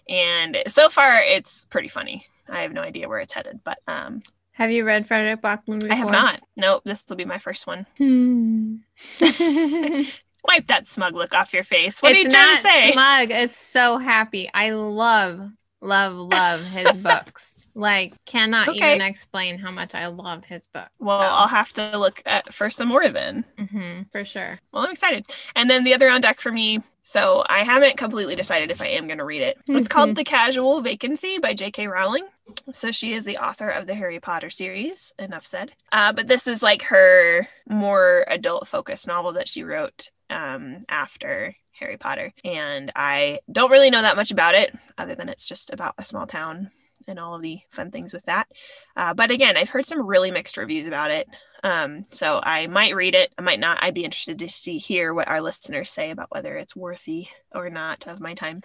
And 0.08 0.58
so 0.68 0.88
far, 0.88 1.20
it's 1.20 1.66
pretty 1.66 1.88
funny. 1.88 2.24
I 2.48 2.62
have 2.62 2.72
no 2.72 2.80
idea 2.80 3.08
where 3.08 3.18
it's 3.18 3.34
headed, 3.34 3.60
but 3.62 3.78
um, 3.86 4.22
Have 4.52 4.70
you 4.70 4.84
read 4.84 5.06
Frederick 5.06 5.42
Backman 5.42 5.80
before? 5.80 5.92
I 5.92 5.96
have 5.96 6.10
not. 6.10 6.40
Nope, 6.56 6.82
this 6.84 7.04
will 7.08 7.16
be 7.16 7.26
my 7.26 7.38
first 7.38 7.66
one. 7.66 7.86
Hmm. 7.98 8.76
Wipe 10.48 10.66
that 10.68 10.88
smug 10.88 11.14
look 11.14 11.34
off 11.34 11.52
your 11.52 11.62
face. 11.64 12.02
What 12.02 12.12
it's 12.12 12.24
are 12.24 12.28
you 12.28 12.34
trying 12.34 12.56
to 12.56 12.62
say? 12.62 12.92
smug. 12.92 13.30
It's 13.30 13.56
so 13.58 13.98
happy. 13.98 14.50
I 14.52 14.70
love, 14.70 15.50
love, 15.80 16.14
love 16.16 16.64
his 16.64 16.96
books. 17.02 17.54
Like, 17.74 18.14
cannot 18.24 18.70
Okay. 18.70 18.94
even 18.94 19.00
explain 19.02 19.58
how 19.58 19.70
much 19.70 19.94
I 19.94 20.06
love 20.08 20.44
his 20.44 20.66
book. 20.74 20.88
Well, 20.98 21.20
So, 21.20 21.26
I'll 21.26 21.46
have 21.48 21.72
to 21.74 21.96
look 21.98 22.20
at 22.26 22.52
for 22.52 22.70
some 22.70 22.88
more 22.88 23.08
then. 23.08 23.44
mhm, 23.58 24.10
for 24.10 24.24
sure. 24.24 24.58
Well, 24.72 24.84
I'm 24.84 24.90
excited. 24.90 25.26
And 25.54 25.70
then 25.70 25.84
the 25.84 25.94
other 25.94 26.08
on 26.10 26.20
deck 26.22 26.40
for 26.40 26.50
me. 26.50 26.80
So 27.02 27.44
I 27.48 27.64
haven't 27.64 27.96
completely 27.96 28.36
decided 28.36 28.70
if 28.70 28.82
I 28.82 28.86
am 28.88 29.06
going 29.06 29.18
to 29.18 29.24
read 29.24 29.40
it. 29.42 29.56
It's 29.66 29.88
called 29.88 30.14
The 30.14 30.24
Casual 30.24 30.82
Vacancy 30.82 31.38
by 31.38 31.54
J.K. 31.54 31.86
Rowling. 31.88 32.26
So 32.72 32.90
she 32.90 33.14
is 33.14 33.24
the 33.24 33.38
author 33.38 33.68
of 33.68 33.86
the 33.86 33.94
Harry 33.94 34.20
Potter 34.20 34.50
series. 34.50 35.12
Enough 35.18 35.46
said. 35.46 35.72
Uh, 35.92 36.12
but 36.12 36.28
this 36.28 36.46
is 36.46 36.62
like 36.62 36.82
her 36.84 37.48
more 37.68 38.24
adult 38.28 38.66
focused 38.68 39.06
novel 39.06 39.32
that 39.34 39.48
she 39.48 39.62
wrote 39.62 40.10
um, 40.30 40.80
after 40.88 41.54
Harry 41.78 41.96
Potter. 41.96 42.32
And 42.44 42.92
I 42.96 43.40
don't 43.50 43.70
really 43.70 43.90
know 43.90 44.02
that 44.02 44.16
much 44.16 44.30
about 44.30 44.54
it, 44.54 44.74
other 44.96 45.14
than 45.14 45.28
it's 45.28 45.48
just 45.48 45.72
about 45.72 45.94
a 45.98 46.04
small 46.04 46.26
town 46.26 46.70
and 47.06 47.18
all 47.18 47.34
of 47.34 47.42
the 47.42 47.60
fun 47.70 47.90
things 47.90 48.12
with 48.12 48.24
that. 48.26 48.48
Uh, 48.96 49.14
but 49.14 49.30
again, 49.30 49.56
I've 49.56 49.70
heard 49.70 49.86
some 49.86 50.04
really 50.04 50.30
mixed 50.30 50.56
reviews 50.56 50.86
about 50.86 51.10
it. 51.10 51.28
Um, 51.64 52.02
so 52.10 52.40
I 52.42 52.66
might 52.66 52.94
read 52.94 53.14
it. 53.14 53.32
I 53.38 53.42
might 53.42 53.60
not. 53.60 53.82
I'd 53.82 53.94
be 53.94 54.04
interested 54.04 54.38
to 54.38 54.48
see 54.48 54.78
hear 54.78 55.12
what 55.14 55.28
our 55.28 55.40
listeners 55.40 55.90
say 55.90 56.10
about 56.10 56.30
whether 56.30 56.56
it's 56.56 56.76
worthy 56.76 57.28
or 57.52 57.70
not 57.70 58.06
of 58.06 58.20
my 58.20 58.34
time. 58.34 58.62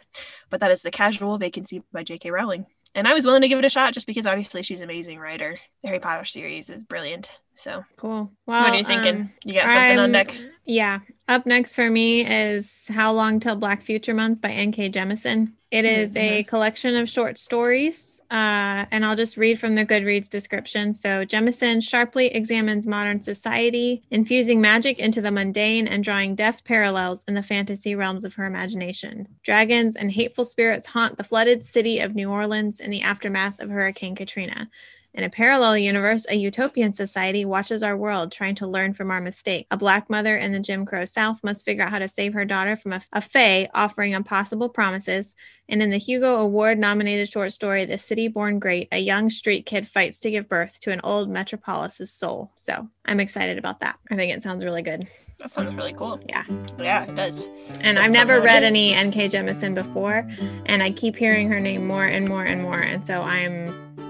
But 0.49 0.60
that 0.60 0.71
is 0.71 0.82
The 0.82 0.91
Casual 0.91 1.38
Vacancy 1.38 1.84
by 1.91 2.04
J.K. 2.04 2.32
Rowling. 2.32 2.65
And 2.95 3.08
I 3.08 3.13
was 3.13 3.26
willing 3.26 3.41
to 3.41 3.47
give 3.47 3.58
it 3.58 3.65
a 3.65 3.69
shot 3.69 3.93
just 3.93 4.06
because 4.06 4.28
obviously 4.28 4.62
she's 4.62 4.82
an 4.82 4.89
amazing 4.89 5.17
writer. 5.19 5.60
The 5.82 5.88
Harry 5.88 5.99
Potter 5.99 6.26
series 6.26 6.69
is 6.69 6.84
brilliant. 6.84 7.32
So 7.55 7.83
Cool. 7.97 8.31
Well, 8.45 8.63
what 8.63 8.73
are 8.73 8.77
you 8.77 8.83
thinking? 8.83 9.15
um, 9.15 9.33
you 9.45 9.53
got 9.55 9.67
something 9.67 9.99
on 9.99 9.99
I'm- 9.99 10.11
deck? 10.11 10.35
Yeah. 10.65 10.99
Up 11.27 11.45
next 11.45 11.75
for 11.75 11.89
me 11.89 12.25
is 12.25 12.85
How 12.89 13.11
Long 13.13 13.39
Till 13.39 13.55
Black 13.55 13.83
Future 13.83 14.13
Month 14.13 14.41
by 14.41 14.51
N.K. 14.51 14.89
Jemisin. 14.91 15.53
It 15.71 15.85
is 15.85 16.15
a 16.15 16.43
Mhm. 16.43 16.47
collection 16.47 16.95
of 16.95 17.09
short 17.09 17.37
stories, 17.39 18.21
uh, 18.29 18.85
and 18.91 19.03
I'll 19.03 19.15
just 19.15 19.37
read 19.37 19.59
from 19.59 19.73
the 19.75 19.85
Goodreads 19.85 20.29
description. 20.29 20.93
So, 20.93 21.25
Jemisin 21.25 21.81
sharply 21.81 22.27
examines 22.27 22.85
modern 22.85 23.21
society, 23.23 24.03
infusing 24.11 24.61
magic 24.61 24.99
into 24.99 25.19
the 25.21 25.31
mundane 25.31 25.87
and 25.87 26.03
drawing 26.03 26.35
deft 26.35 26.63
parallels 26.63 27.23
in 27.27 27.33
the 27.33 27.43
fantasy 27.43 27.95
realms 27.95 28.23
of 28.23 28.35
her 28.35 28.45
imagination. 28.45 29.27
Dragons 29.43 29.95
and 29.95 30.11
hateful 30.11 30.45
spirits 30.45 30.87
haunt 30.87 31.17
the 31.17 31.23
flooded 31.23 31.65
city 31.65 31.99
of 31.99 32.13
New 32.15 32.29
Orleans 32.29 32.79
in 32.79 32.91
the 32.91 33.01
aftermath 33.01 33.59
of 33.59 33.69
Hurricane 33.69 34.15
Katrina. 34.15 34.69
In 35.15 35.23
a 35.23 35.30
parallel 35.30 35.78
universe, 35.78 36.26
a 36.28 36.36
utopian 36.36 36.91
society 36.91 37.45
watches 37.45 37.84
our 37.84 37.95
world, 37.95 38.32
trying 38.32 38.56
to 38.56 38.65
learn 38.65 38.95
from 38.95 39.12
our 39.12 39.21
mistake. 39.21 39.67
A 39.69 39.78
black 39.78 40.10
mother 40.10 40.36
in 40.36 40.52
the 40.54 40.60
Jim 40.60 40.88
Crow 40.88 41.06
South 41.06 41.43
must 41.43 41.65
figure 41.65 41.84
out 41.84 41.91
how 41.91 41.99
to 41.99 42.08
save 42.08 42.34
her 42.34 42.45
daughter 42.45 42.76
from 42.76 42.93
a, 42.93 43.02
a 43.12 43.21
fae 43.21 43.69
offering 43.76 44.13
impossible 44.13 44.69
promises. 44.69 45.36
And 45.73 45.81
in 45.81 45.89
the 45.89 45.97
Hugo 45.97 46.36
Award 46.36 46.77
nominated 46.77 47.27
short 47.29 47.51
story, 47.51 47.83
The 47.83 47.97
City 47.97 48.27
Born 48.27 48.59
Great, 48.59 48.89
a 48.91 48.99
young 48.99 49.31
street 49.31 49.65
kid 49.65 49.88
fights 49.88 50.19
to 50.19 50.29
give 50.29 50.47
birth 50.47 50.79
to 50.81 50.91
an 50.91 51.01
old 51.03 51.29
metropolis's 51.29 52.13
soul. 52.13 52.51
So 52.57 52.88
I'm 53.05 53.19
excited 53.19 53.57
about 53.57 53.79
that. 53.79 53.97
I 54.12 54.15
think 54.15 54.31
it 54.31 54.43
sounds 54.43 54.63
really 54.63 54.83
good. 54.83 55.09
That 55.39 55.51
sounds 55.51 55.73
really 55.73 55.93
cool. 55.93 56.21
Yeah. 56.29 56.43
Yeah, 56.77 57.05
it 57.05 57.15
does. 57.15 57.49
And 57.81 57.97
I've 57.97 58.12
never 58.12 58.39
read 58.39 58.63
any 58.63 58.93
N.K. 58.93 59.29
Jemisin 59.29 59.73
before, 59.73 60.29
and 60.67 60.83
I 60.83 60.91
keep 60.91 61.15
hearing 61.15 61.49
her 61.49 61.59
name 61.59 61.88
more 61.88 62.05
and 62.05 62.29
more 62.29 62.43
and 62.43 62.62
more. 62.62 62.79
And 62.79 63.07
so 63.07 63.21
I'm 63.21 63.67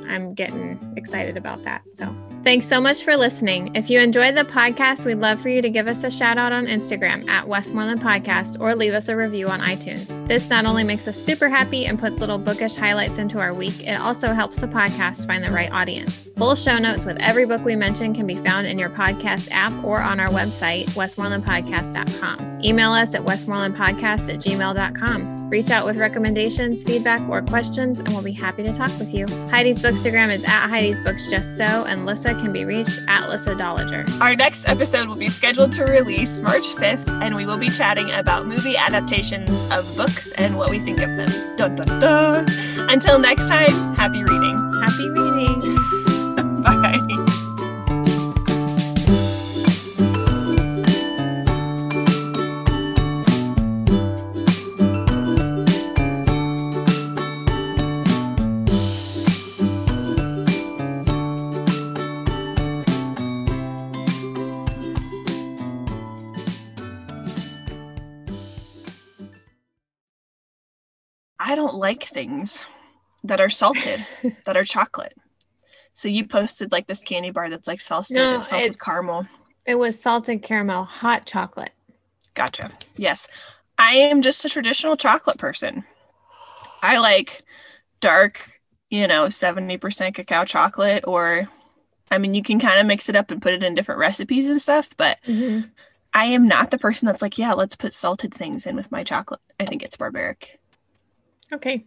I'm 0.09 0.33
getting 0.33 0.93
excited 0.97 1.37
about 1.37 1.63
that. 1.63 1.81
So 1.93 2.13
thanks 2.43 2.67
so 2.67 2.79
much 2.79 3.03
for 3.03 3.15
listening. 3.15 3.75
If 3.75 3.89
you 3.89 3.99
enjoyed 3.99 4.35
the 4.35 4.43
podcast, 4.43 5.05
we'd 5.05 5.15
love 5.19 5.41
for 5.41 5.49
you 5.49 5.61
to 5.61 5.69
give 5.69 5.87
us 5.87 6.03
a 6.03 6.11
shout 6.11 6.37
out 6.37 6.51
on 6.51 6.67
Instagram 6.67 7.27
at 7.27 7.47
Westmoreland 7.47 8.01
Podcast 8.01 8.59
or 8.59 8.75
leave 8.75 8.93
us 8.93 9.09
a 9.09 9.15
review 9.15 9.47
on 9.47 9.59
iTunes. 9.59 10.27
This 10.27 10.49
not 10.49 10.65
only 10.65 10.83
makes 10.83 11.07
us 11.07 11.17
super 11.17 11.49
happy 11.49 11.85
and 11.85 11.99
puts 11.99 12.19
little 12.19 12.37
bookish 12.37 12.75
highlights 12.75 13.17
into 13.17 13.39
our 13.39 13.53
week, 13.53 13.87
it 13.87 13.99
also 13.99 14.33
helps 14.33 14.57
the 14.57 14.67
podcast 14.67 15.25
find 15.27 15.43
the 15.43 15.51
right 15.51 15.71
audience. 15.71 16.29
Full 16.37 16.55
show 16.55 16.77
notes 16.77 17.05
with 17.05 17.17
every 17.19 17.45
book 17.45 17.63
we 17.63 17.75
mention 17.75 18.13
can 18.13 18.27
be 18.27 18.35
found 18.35 18.67
in 18.67 18.77
your 18.79 18.89
podcast 18.89 19.49
app 19.51 19.73
or 19.83 20.01
on 20.01 20.19
our 20.19 20.29
website, 20.29 20.85
westmorelandpodcast.com. 20.91 22.61
Email 22.63 22.91
us 22.91 23.13
at 23.13 23.23
westmorelandpodcast 23.23 24.33
at 24.33 24.39
gmail.com. 24.39 25.49
Reach 25.49 25.69
out 25.69 25.85
with 25.85 25.97
recommendations, 25.97 26.83
feedback, 26.83 27.21
or 27.29 27.41
questions, 27.43 27.99
and 27.99 28.07
we'll 28.09 28.23
be 28.23 28.31
happy 28.31 28.63
to 28.63 28.73
talk 28.73 28.89
with 28.97 29.13
you. 29.13 29.25
Heidi's 29.49 29.81
Bookstagram 29.81 30.33
is 30.33 30.43
at 30.45 30.67
Heidi's 30.67 30.99
Books 31.01 31.29
Just 31.29 31.57
So, 31.57 31.63
and 31.63 32.05
Lissa 32.05 32.32
can 32.39 32.51
be 32.51 32.65
reached 32.65 33.01
at 33.07 33.29
Lissa 33.29 33.55
Dollinger. 33.55 34.09
Our 34.21 34.35
next 34.35 34.67
episode 34.67 35.07
will 35.07 35.15
be 35.15 35.29
scheduled 35.29 35.73
to 35.73 35.83
release 35.85 36.39
March 36.39 36.63
5th, 36.75 37.07
and 37.21 37.35
we 37.35 37.45
will 37.45 37.57
be 37.57 37.69
chatting 37.69 38.11
about 38.11 38.45
movie 38.47 38.77
adaptations 38.77 39.49
of 39.71 39.95
books 39.95 40.31
and 40.33 40.57
what 40.57 40.69
we 40.69 40.79
think 40.79 40.99
of 41.01 41.15
them. 41.17 41.29
Dun 41.55 41.75
dun 41.75 41.99
dun. 41.99 42.45
Until 42.89 43.19
next 43.19 43.47
time, 43.49 43.95
happy 43.95 44.23
reading. 44.23 44.73
Happy 44.81 45.09
reading! 45.09 45.75
Bye. 46.63 47.12
I 71.45 71.55
don't 71.55 71.75
like 71.75 72.03
things 72.03 72.63
that 73.25 73.41
are 73.41 73.49
salted, 73.49 74.05
that 74.45 74.55
are 74.55 74.63
chocolate. 74.63 75.13
So 75.93 76.07
you 76.07 76.25
posted 76.25 76.71
like 76.71 76.87
this 76.87 77.01
candy 77.01 77.31
bar 77.31 77.49
that's 77.49 77.67
like 77.67 77.81
salted, 77.81 78.15
No, 78.15 78.41
salted 78.41 78.79
caramel. 78.79 79.27
It 79.65 79.75
was 79.75 80.01
salted 80.01 80.41
caramel 80.41 80.85
hot 80.85 81.25
chocolate. 81.25 81.71
Gotcha. 82.33 82.71
Yes. 82.95 83.27
I 83.77 83.93
am 83.93 84.21
just 84.21 84.45
a 84.45 84.49
traditional 84.49 84.95
chocolate 84.95 85.37
person. 85.37 85.83
I 86.81 86.97
like 86.97 87.43
dark, 87.99 88.59
you 88.89 89.05
know, 89.05 89.25
70% 89.25 90.13
cacao 90.13 90.45
chocolate, 90.45 91.03
or 91.05 91.49
I 92.09 92.19
mean, 92.19 92.33
you 92.33 92.41
can 92.43 92.59
kind 92.59 92.79
of 92.79 92.87
mix 92.87 93.09
it 93.09 93.17
up 93.17 93.31
and 93.31 93.41
put 93.41 93.53
it 93.53 93.63
in 93.63 93.75
different 93.75 93.99
recipes 93.99 94.47
and 94.47 94.61
stuff, 94.61 94.95
but 94.95 95.17
mm-hmm. 95.27 95.67
I 96.13 96.25
am 96.25 96.47
not 96.47 96.71
the 96.71 96.77
person 96.77 97.05
that's 97.05 97.21
like, 97.21 97.37
yeah, 97.37 97.53
let's 97.53 97.75
put 97.75 97.93
salted 97.93 98.33
things 98.33 98.65
in 98.65 98.77
with 98.77 98.91
my 98.91 99.03
chocolate. 99.03 99.41
I 99.59 99.65
think 99.65 99.83
it's 99.83 99.97
barbaric, 99.97 100.59
Okay. 101.53 101.85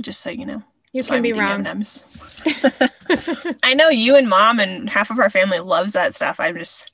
just 0.00 0.20
so 0.20 0.30
you 0.30 0.46
know. 0.46 0.62
You 0.92 1.02
So 1.02 1.14
I'm 1.14 1.22
can 1.22 1.22
be 1.22 1.32
wrong. 1.32 1.66
M&Ms. 1.66 2.04
I 3.62 3.74
know 3.74 3.88
you 3.88 4.16
and 4.16 4.28
mom 4.28 4.60
and 4.60 4.88
half 4.88 5.10
of 5.10 5.18
our 5.18 5.30
family 5.30 5.58
loves 5.58 5.94
that 5.94 6.14
stuff. 6.14 6.38
I'm 6.38 6.56
just, 6.56 6.92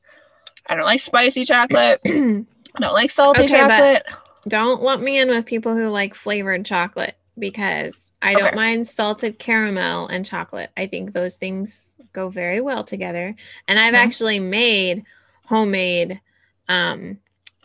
I 0.69 0.75
don't 0.75 0.85
like 0.85 1.01
spicy 1.01 1.45
chocolate. 1.45 2.01
I 2.07 2.81
don't 2.81 2.95
like 2.95 3.11
salty 3.11 3.41
Okay, 3.45 3.55
chocolate. 3.55 4.07
Don't 4.49 4.83
lump 4.83 5.03
me 5.03 5.19
in 5.19 5.29
with 5.29 5.45
people 5.45 5.75
who 5.77 5.89
like 5.89 6.15
flavored 6.15 6.65
chocolate 6.65 7.17
because 7.39 8.11
I 8.23 8.35
don't 8.35 8.55
mind 8.55 8.87
salted 8.87 9.39
caramel 9.39 10.07
and 10.09 10.25
chocolate. 10.25 10.71
I 10.77 10.87
think 10.87 11.13
those 11.13 11.37
things 11.37 11.91
go 12.13 12.29
very 12.31 12.61
well 12.61 12.85
together. 12.85 13.35
And 13.69 13.79
I've 13.79 13.95
Mhm. 13.95 13.99
actually 13.99 14.41
made 14.41 15.05
homemade 15.45 16.21
um, 16.69 17.19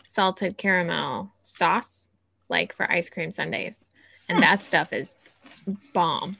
salted 0.06 0.58
caramel 0.58 1.32
sauce, 1.42 2.10
like 2.48 2.74
for 2.74 2.90
ice 2.90 3.08
cream 3.10 3.30
sundaes. 3.32 3.78
And 4.28 4.42
that 4.42 4.62
stuff 4.64 4.92
is 4.92 5.16
bomb. 5.92 6.36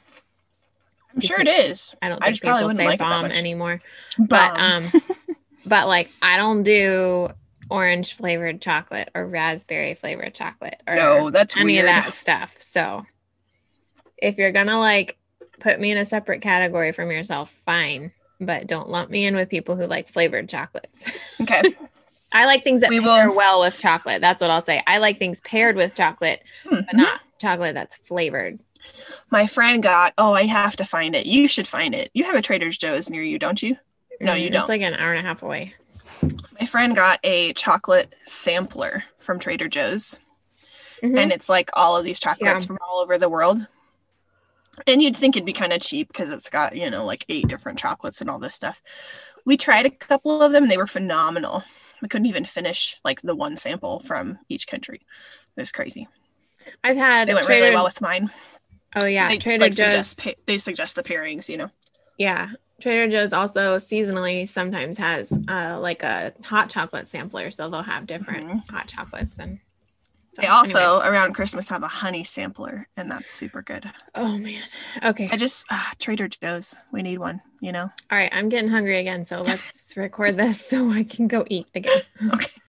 I'm 1.14 1.20
sure 1.20 1.40
it 1.40 1.48
is. 1.48 1.94
I 2.02 2.08
don't 2.08 2.22
I 2.22 2.26
think 2.26 2.34
just 2.34 2.42
people 2.42 2.58
wouldn't 2.62 2.76
say 2.78 2.86
like 2.86 2.98
bomb 2.98 3.26
anymore. 3.26 3.80
But 4.18 4.58
um 4.60 4.84
but 5.66 5.86
like 5.88 6.10
I 6.20 6.36
don't 6.36 6.62
do 6.62 7.28
orange 7.70 8.16
flavored 8.16 8.60
chocolate 8.60 9.08
or 9.14 9.26
raspberry 9.26 9.94
flavored 9.94 10.34
chocolate 10.34 10.80
or 10.86 10.94
no, 10.94 11.30
that's 11.30 11.56
any 11.56 11.74
weird. 11.74 11.84
of 11.84 11.88
that 11.88 12.12
stuff. 12.12 12.54
So 12.60 13.06
if 14.18 14.36
you're 14.38 14.52
gonna 14.52 14.78
like 14.78 15.16
put 15.60 15.80
me 15.80 15.90
in 15.90 15.98
a 15.98 16.04
separate 16.04 16.42
category 16.42 16.92
from 16.92 17.10
yourself, 17.10 17.54
fine. 17.64 18.12
But 18.38 18.66
don't 18.66 18.90
lump 18.90 19.08
me 19.10 19.24
in 19.24 19.34
with 19.34 19.48
people 19.48 19.76
who 19.76 19.86
like 19.86 20.08
flavored 20.08 20.48
chocolates. 20.48 21.04
Okay. 21.40 21.62
I 22.32 22.44
like 22.46 22.64
things 22.64 22.80
that 22.80 22.90
We 22.90 22.98
pair 23.00 23.28
will- 23.28 23.36
well 23.36 23.60
with 23.60 23.78
chocolate. 23.78 24.20
That's 24.20 24.40
what 24.40 24.50
I'll 24.50 24.60
say. 24.62 24.82
I 24.86 24.98
like 24.98 25.18
things 25.18 25.40
paired 25.42 25.76
with 25.76 25.94
chocolate, 25.94 26.42
but 26.68 26.86
Mhm. 26.88 26.94
not 26.94 27.20
chocolate 27.40 27.74
that's 27.74 27.96
flavored. 27.96 28.58
My 29.30 29.46
friend 29.46 29.82
got, 29.82 30.14
oh, 30.18 30.32
I 30.32 30.44
have 30.44 30.76
to 30.76 30.84
find 30.84 31.14
it. 31.16 31.26
You 31.26 31.48
should 31.48 31.66
find 31.66 31.94
it. 31.94 32.10
You 32.14 32.24
have 32.24 32.34
a 32.36 32.42
Trader 32.42 32.70
Joe's 32.70 33.10
near 33.10 33.22
you, 33.22 33.38
don't 33.38 33.62
you? 33.62 33.76
No, 34.20 34.34
you 34.34 34.48
Mm, 34.48 34.52
don't. 34.52 34.62
It's 34.62 34.68
like 34.68 34.82
an 34.82 34.94
hour 34.94 35.12
and 35.12 35.24
a 35.24 35.28
half 35.28 35.42
away. 35.42 35.74
My 36.60 36.66
friend 36.66 36.94
got 36.94 37.18
a 37.24 37.52
chocolate 37.54 38.14
sampler 38.24 39.04
from 39.18 39.38
Trader 39.38 39.68
Joe's, 39.68 40.18
Mhm. 41.02 41.18
and 41.18 41.32
it's 41.32 41.48
like 41.48 41.70
all 41.74 41.96
of 41.96 42.04
these 42.04 42.20
chocolates 42.20 42.64
Yeah. 42.64 42.68
from 42.68 42.78
all 42.86 43.00
over 43.00 43.18
the 43.18 43.28
world. 43.28 43.66
And 44.86 45.02
you'd 45.02 45.16
think 45.16 45.36
it'd 45.36 45.46
be 45.46 45.52
kind 45.52 45.72
of 45.72 45.80
cheap 45.80 46.08
because 46.08 46.30
it's 46.30 46.50
got, 46.50 46.76
you 46.76 46.90
know, 46.90 47.04
like 47.04 47.24
eight 47.28 47.48
different 47.48 47.78
chocolates 47.78 48.20
and 48.20 48.28
all 48.28 48.38
this 48.38 48.54
stuff. 48.54 48.82
We 49.44 49.56
tried 49.56 49.86
a 49.86 49.90
couple 49.90 50.42
of 50.42 50.52
them 50.52 50.64
and 50.64 50.70
they 50.70 50.76
were 50.76 50.86
phenomenal. 50.86 51.64
We 52.02 52.08
couldn't 52.08 52.26
even 52.26 52.44
finish 52.44 52.96
like 53.04 53.22
the 53.22 53.34
one 53.34 53.56
sample 53.56 54.00
from 54.00 54.38
each 54.50 54.66
country. 54.66 55.00
It 55.56 55.60
was 55.60 55.72
crazy. 55.72 56.08
I've 56.84 56.96
had 56.96 57.28
They 57.28 57.34
went 57.34 57.46
Trader. 57.46 57.64
really 57.64 57.74
well 57.74 57.84
with 57.84 58.00
mine. 58.00 58.30
oh 58.96 59.06
yeah, 59.06 59.28
they 59.28 59.38
Trader 59.38 59.64
like 59.64 59.74
Joe's. 59.74 60.08
suggest 60.10 60.46
they 60.46 60.58
suggest 60.58 60.96
the 60.96 61.02
pairings, 61.02 61.48
you 61.48 61.56
know. 61.56 61.70
Yeah. 62.18 62.50
Trader 62.80 63.10
Joe's 63.10 63.32
also 63.32 63.76
seasonally 63.76 64.46
sometimes 64.46 64.98
has 64.98 65.32
uh, 65.48 65.78
like 65.80 66.02
a 66.02 66.34
hot 66.44 66.68
chocolate 66.68 67.08
sampler, 67.08 67.50
so 67.50 67.70
they'll 67.70 67.82
have 67.82 68.06
different 68.06 68.48
Mhm. 68.48 68.68
hot 68.70 68.86
chocolates 68.88 69.38
and. 69.38 69.58
so, 70.34 70.42
They 70.42 70.48
also 70.48 71.00
around 71.00 71.32
Christmas 71.32 71.70
have 71.70 71.82
a 71.82 71.88
honey 71.88 72.22
sampler, 72.22 72.86
and 72.98 73.10
that's 73.10 73.30
super 73.32 73.62
good. 73.62 73.90
Oh 74.14 74.36
man. 74.36 74.62
Okay. 75.02 75.28
I 75.32 75.36
just 75.38 75.64
ah, 75.70 75.90
Trader 75.98 76.28
Joe's. 76.28 76.76
We 76.92 77.00
need 77.02 77.18
one, 77.18 77.40
you 77.60 77.72
know. 77.72 77.84
All 78.10 78.18
right. 78.18 78.28
I'm 78.30 78.50
getting 78.50 78.68
hungry 78.70 78.98
again, 78.98 79.24
so 79.24 79.40
let's 79.40 79.96
record 79.96 80.36
this 80.36 80.60
so 80.68 80.90
I 80.90 81.04
can 81.04 81.28
go 81.28 81.46
eat 81.48 81.68
again. 81.74 82.02
Okay. 82.34 82.60